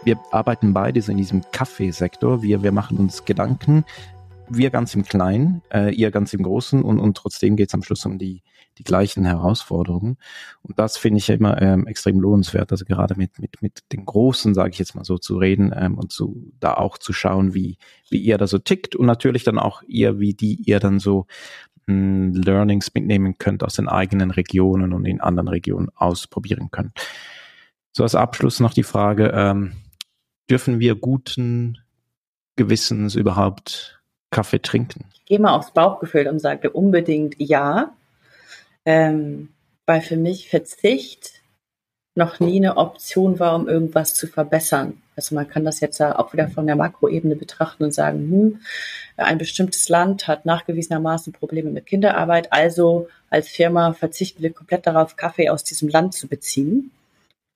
[0.04, 2.42] wir arbeiten beide in diesem Kaffeesektor.
[2.42, 3.84] Wir, wir machen uns Gedanken,
[4.48, 7.82] wir ganz im Kleinen, äh, ihr ganz im Großen und, und trotzdem geht es am
[7.82, 8.42] Schluss um die,
[8.78, 10.16] die gleichen Herausforderungen.
[10.62, 14.54] Und das finde ich immer ähm, extrem lohnenswert, also gerade mit, mit, mit den Großen,
[14.54, 17.78] sage ich jetzt mal so, zu reden ähm, und zu, da auch zu schauen, wie,
[18.08, 21.26] wie ihr da so tickt und natürlich dann auch ihr, wie die ihr dann so
[21.86, 26.92] mh, hm, Learnings mitnehmen könnt aus den eigenen Regionen und in anderen Regionen ausprobieren könnt.
[27.92, 29.72] So als Abschluss noch die Frage, ähm,
[30.48, 31.78] dürfen wir guten
[32.56, 34.00] Gewissens überhaupt
[34.30, 35.06] Kaffee trinken?
[35.14, 37.92] Ich gehe mal aufs Bauchgefühl und sage unbedingt ja,
[38.84, 39.50] ähm,
[39.86, 41.42] weil für mich Verzicht
[42.14, 45.00] noch nie eine Option war, um irgendwas zu verbessern.
[45.16, 48.60] Also man kann das jetzt auch wieder von der Makroebene betrachten und sagen, hm,
[49.16, 55.16] ein bestimmtes Land hat nachgewiesenermaßen Probleme mit Kinderarbeit, also als Firma verzichten wir komplett darauf,
[55.16, 56.90] Kaffee aus diesem Land zu beziehen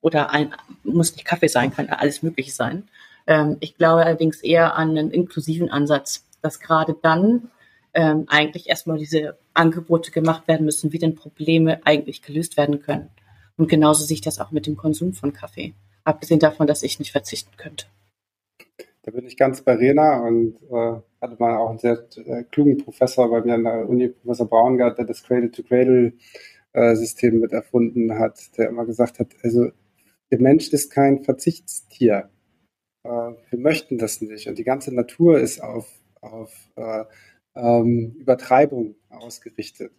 [0.00, 2.88] oder ein, muss nicht Kaffee sein, kann alles Mögliche sein.
[3.26, 7.50] Ähm, ich glaube allerdings eher an einen inklusiven Ansatz, dass gerade dann
[7.95, 13.11] ähm, eigentlich erstmal diese Angebote gemacht werden müssen, wie denn Probleme eigentlich gelöst werden können.
[13.57, 15.74] Und genauso sehe ich das auch mit dem Konsum von Kaffee.
[16.05, 17.86] Abgesehen davon, dass ich nicht verzichten könnte.
[19.03, 22.78] Da bin ich ganz bei Rena und äh, hatte mal auch einen sehr äh, klugen
[22.78, 28.57] Professor bei mir an der Uni, Professor Braungart, der das Cradle-to-Cradle-System äh, mit erfunden hat,
[28.57, 29.70] der immer gesagt hat, also
[30.30, 32.30] der Mensch ist kein Verzichtstier.
[33.05, 34.49] Äh, wir möchten das nicht.
[34.49, 35.88] Und die ganze Natur ist auf,
[36.20, 37.05] auf äh,
[37.55, 39.92] ähm, Übertreibung ausgerichtet.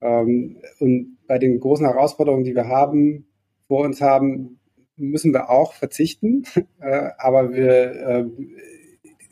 [0.00, 3.26] Ähm, und bei den großen Herausforderungen, die wir haben,
[3.66, 4.60] vor uns haben,
[4.96, 6.44] müssen wir auch verzichten.
[6.80, 8.24] Äh, aber wir, äh,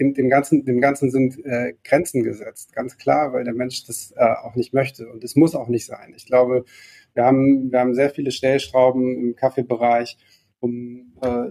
[0.00, 4.14] dem, dem, Ganzen, dem Ganzen sind äh, Grenzen gesetzt, ganz klar, weil der Mensch das
[4.16, 5.10] äh, auch nicht möchte.
[5.10, 6.14] Und es muss auch nicht sein.
[6.16, 6.64] Ich glaube,
[7.12, 10.16] wir haben, wir haben sehr viele Stellschrauben im Kaffeebereich,
[10.60, 11.48] um äh,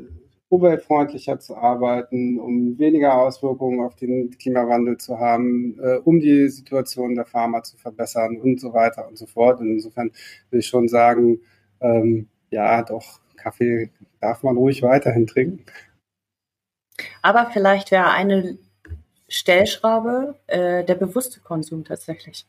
[0.51, 7.15] umweltfreundlicher zu arbeiten, um weniger Auswirkungen auf den Klimawandel zu haben, äh, um die Situation
[7.15, 9.61] der Pharma zu verbessern und so weiter und so fort.
[9.61, 10.11] Und insofern
[10.49, 11.39] will ich schon sagen,
[11.79, 15.63] ähm, ja, doch, Kaffee darf man ruhig weiterhin trinken.
[17.21, 18.57] Aber vielleicht wäre eine
[19.29, 22.45] Stellschraube äh, der bewusste Konsum tatsächlich.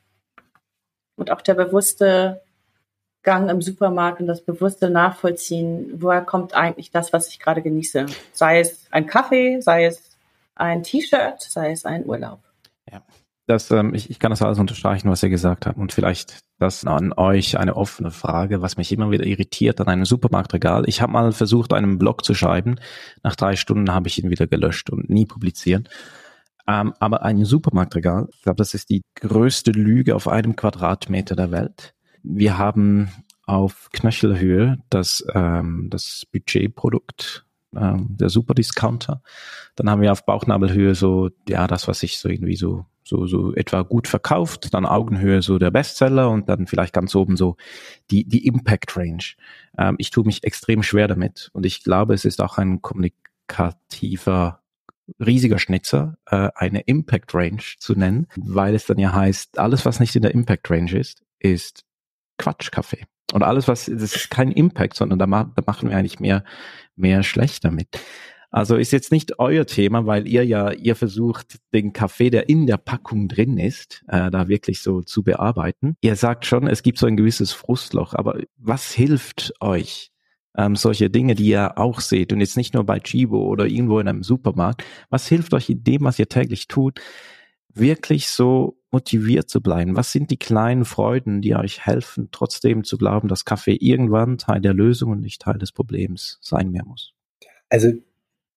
[1.16, 2.42] Und auch der bewusste
[3.22, 8.06] Gang im Supermarkt und das bewusste Nachvollziehen, woher kommt eigentlich das, was ich gerade genieße?
[8.32, 10.16] Sei es ein Kaffee, sei es
[10.54, 12.40] ein T-Shirt, sei es ein Urlaub.
[12.90, 13.02] Ja,
[13.46, 15.78] das, ähm, ich, ich kann das alles unterstreichen, was ihr gesagt habt.
[15.78, 20.04] Und vielleicht das an euch eine offene Frage, was mich immer wieder irritiert an einem
[20.04, 20.88] Supermarktregal.
[20.88, 22.76] Ich habe mal versucht, einen Blog zu schreiben.
[23.22, 25.88] Nach drei Stunden habe ich ihn wieder gelöscht und nie publizieren.
[26.68, 31.50] Ähm, aber ein Supermarktregal, ich glaube, das ist die größte Lüge auf einem Quadratmeter der
[31.50, 33.10] Welt wir haben
[33.46, 37.44] auf Knöchelhöhe das, ähm, das Budgetprodukt,
[37.76, 39.22] ähm, der Superdiscounter.
[39.76, 43.54] Dann haben wir auf Bauchnabelhöhe so, ja, das, was sich so irgendwie so, so, so
[43.54, 44.72] etwa gut verkauft.
[44.74, 47.56] Dann Augenhöhe so der Bestseller und dann vielleicht ganz oben so
[48.10, 49.24] die, die Impact Range.
[49.76, 54.60] Ähm, ich tue mich extrem schwer damit und ich glaube, es ist auch ein kommunikativer
[55.18, 60.00] riesiger Schnitzer, äh, eine Impact Range zu nennen, weil es dann ja heißt, alles, was
[60.00, 61.84] nicht in der Impact Range ist, ist
[62.38, 63.04] Quatschkaffee.
[63.32, 66.44] Und alles, was, das ist kein Impact, sondern da, ma, da machen wir eigentlich mehr,
[66.96, 67.88] mehr schlecht damit.
[68.52, 72.66] Also ist jetzt nicht euer Thema, weil ihr ja, ihr versucht, den Kaffee, der in
[72.66, 75.96] der Packung drin ist, äh, da wirklich so zu bearbeiten.
[76.02, 80.10] Ihr sagt schon, es gibt so ein gewisses Frustloch, aber was hilft euch?
[80.54, 83.98] Ähm, solche Dinge, die ihr auch seht und jetzt nicht nur bei Chibo oder irgendwo
[84.00, 84.84] in einem Supermarkt.
[85.08, 87.00] Was hilft euch in dem, was ihr täglich tut,
[87.72, 89.96] wirklich so motiviert zu bleiben?
[89.96, 94.60] Was sind die kleinen Freuden, die euch helfen, trotzdem zu glauben, dass Kaffee irgendwann Teil
[94.60, 97.14] der Lösung und nicht Teil des Problems sein mehr muss?
[97.68, 97.92] Also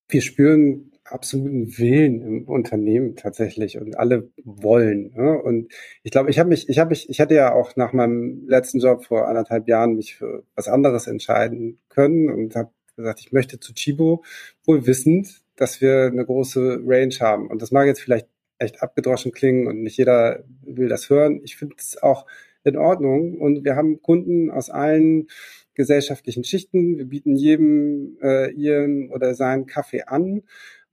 [0.10, 5.14] wir spüren absoluten Willen im Unternehmen tatsächlich und alle wollen.
[5.16, 5.40] Ne?
[5.42, 5.72] Und
[6.04, 8.80] ich glaube, ich habe mich, ich habe mich, ich hatte ja auch nach meinem letzten
[8.80, 13.60] Job vor anderthalb Jahren mich für was anderes entscheiden können und habe gesagt, ich möchte
[13.60, 14.24] zu Chibo,
[14.66, 17.48] wohl wissend, dass wir eine große Range haben.
[17.48, 18.28] Und das mag jetzt vielleicht
[18.58, 21.42] echt abgedroschen klingen und nicht jeder will das hören.
[21.44, 22.26] Ich finde es auch
[22.64, 23.40] in Ordnung.
[23.40, 25.28] Und wir haben Kunden aus allen
[25.74, 26.98] gesellschaftlichen Schichten.
[26.98, 30.44] Wir bieten jedem äh, ihren oder seinen Kaffee an.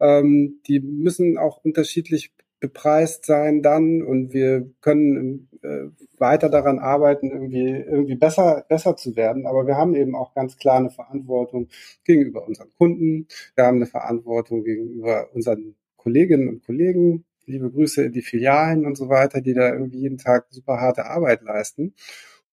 [0.01, 5.87] Ähm, die müssen auch unterschiedlich bepreist sein dann und wir können äh,
[6.19, 9.47] weiter daran arbeiten, irgendwie, irgendwie besser, besser zu werden.
[9.47, 11.69] Aber wir haben eben auch ganz klar eine Verantwortung
[12.05, 13.27] gegenüber unseren Kunden.
[13.57, 17.25] Wir haben eine Verantwortung gegenüber unseren Kolleginnen und Kollegen.
[17.53, 21.07] Liebe Grüße in die Filialen und so weiter, die da irgendwie jeden Tag super harte
[21.07, 21.94] Arbeit leisten.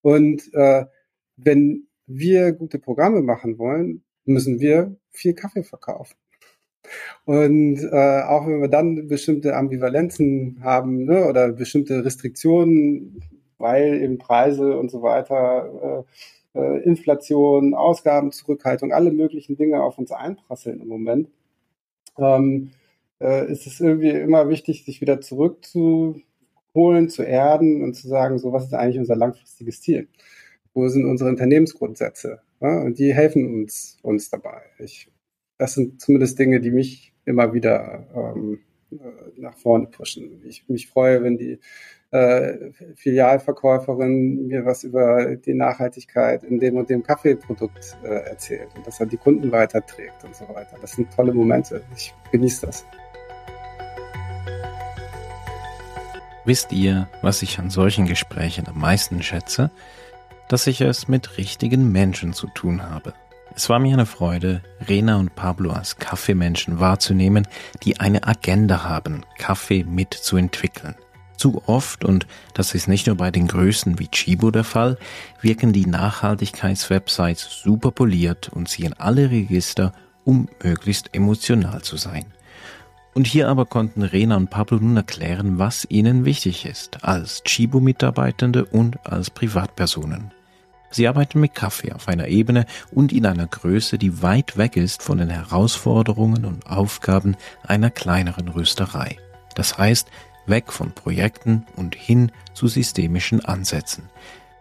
[0.02, 0.86] Und äh,
[1.38, 6.16] wenn wir gute Programme machen wollen, müssen wir viel Kaffee verkaufen.
[7.26, 13.22] Und äh, auch wenn wir dann bestimmte Ambivalenzen haben ne, oder bestimmte Restriktionen,
[13.58, 16.06] weil eben Preise und so weiter,
[16.56, 21.30] äh, äh, Inflation, Ausgaben, Zurückhaltung, alle möglichen Dinge auf uns einprasseln im Moment,
[22.18, 22.72] ähm,
[23.22, 28.52] äh, ist es irgendwie immer wichtig, sich wieder zurückzuholen, zu erden und zu sagen, so
[28.54, 30.08] was ist eigentlich unser langfristiges Ziel?
[30.74, 32.42] Wo sind unsere Unternehmensgrundsätze?
[32.62, 32.82] Ja?
[32.82, 34.62] Und die helfen uns, uns dabei.
[34.80, 35.12] Ich
[35.60, 38.60] das sind zumindest Dinge, die mich immer wieder ähm,
[38.92, 38.96] äh,
[39.38, 40.42] nach vorne pushen.
[40.46, 41.60] Ich mich freue, wenn die
[42.12, 48.88] äh, Filialverkäuferin mir was über die Nachhaltigkeit in dem und dem Kaffeeprodukt äh, erzählt und
[48.88, 50.78] dass er die Kunden weiterträgt und so weiter.
[50.82, 51.84] Das sind tolle Momente.
[51.96, 52.86] Ich genieße das.
[56.50, 59.70] Wisst ihr, was ich an solchen Gesprächen am meisten schätze?
[60.48, 63.14] Dass ich es mit richtigen Menschen zu tun habe.
[63.56, 67.48] Es war mir eine Freude, Rena und Pablo als Kaffeemenschen wahrzunehmen,
[67.84, 70.96] die eine Agenda haben, Kaffee mitzuentwickeln.
[71.38, 72.26] Zu oft, und
[72.56, 74.98] das ist nicht nur bei den Größen wie Chibo der Fall,
[75.42, 79.94] wirken die Nachhaltigkeitswebsites super poliert und ziehen alle Register,
[80.24, 82.26] um möglichst emotional zu sein.
[83.14, 88.66] Und hier aber konnten Rena und Pablo nun erklären, was ihnen wichtig ist, als Chibo-Mitarbeitende
[88.66, 90.32] und als Privatpersonen.
[90.92, 95.04] Sie arbeiten mit Kaffee auf einer Ebene und in einer Größe, die weit weg ist
[95.04, 99.18] von den Herausforderungen und Aufgaben einer kleineren Rösterei.
[99.56, 100.08] Das heißt,
[100.48, 104.06] weg von Projekten und hin zu systemischen Ansätzen.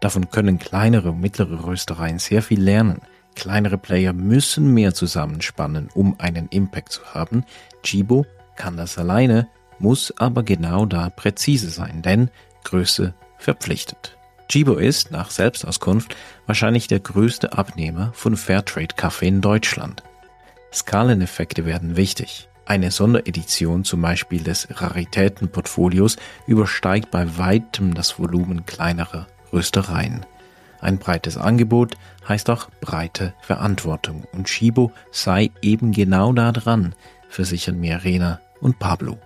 [0.01, 3.01] Davon können kleinere und mittlere Röstereien sehr viel lernen.
[3.35, 7.45] Kleinere Player müssen mehr zusammenspannen, um einen Impact zu haben.
[7.83, 8.27] Chibo
[8.59, 9.49] kann das alleine,
[9.79, 12.31] muss aber genau da präzise sein, denn
[12.65, 14.19] Größe verpflichtet.
[14.49, 20.03] Chibo ist, nach Selbstauskunft, wahrscheinlich der größte Abnehmer von Fairtrade-Kaffee in Deutschland.
[20.73, 22.49] Skaleneffekte werden wichtig.
[22.67, 30.27] Eine Sonderedition zum Beispiel des Raritätenportfolios übersteigt bei weitem das Volumen kleinerer Röstereien.
[30.81, 31.97] Ein breites Angebot
[32.29, 36.95] heißt auch breite Verantwortung und Chibo sei eben genau da dran,
[37.29, 39.19] versichern mir Rena und Pablo.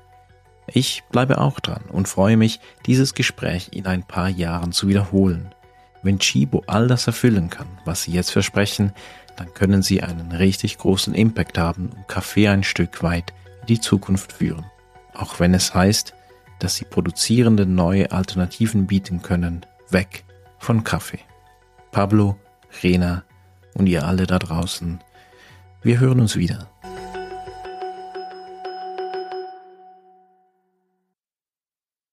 [0.67, 5.55] Ich bleibe auch dran und freue mich, dieses Gespräch in ein paar Jahren zu wiederholen.
[6.03, 8.93] Wenn Chibo all das erfüllen kann, was sie jetzt versprechen,
[9.37, 13.81] dann können sie einen richtig großen Impact haben und Kaffee ein Stück weit in die
[13.81, 14.67] Zukunft führen.
[15.15, 16.15] Auch wenn es heißt,
[16.59, 20.25] dass sie produzierende neue Alternativen bieten können, weg
[20.59, 21.21] von Kaffee.
[21.91, 22.37] Pablo,
[22.83, 23.25] Rena
[23.75, 25.01] und ihr alle da draußen,
[25.83, 26.72] wir hören uns wieder.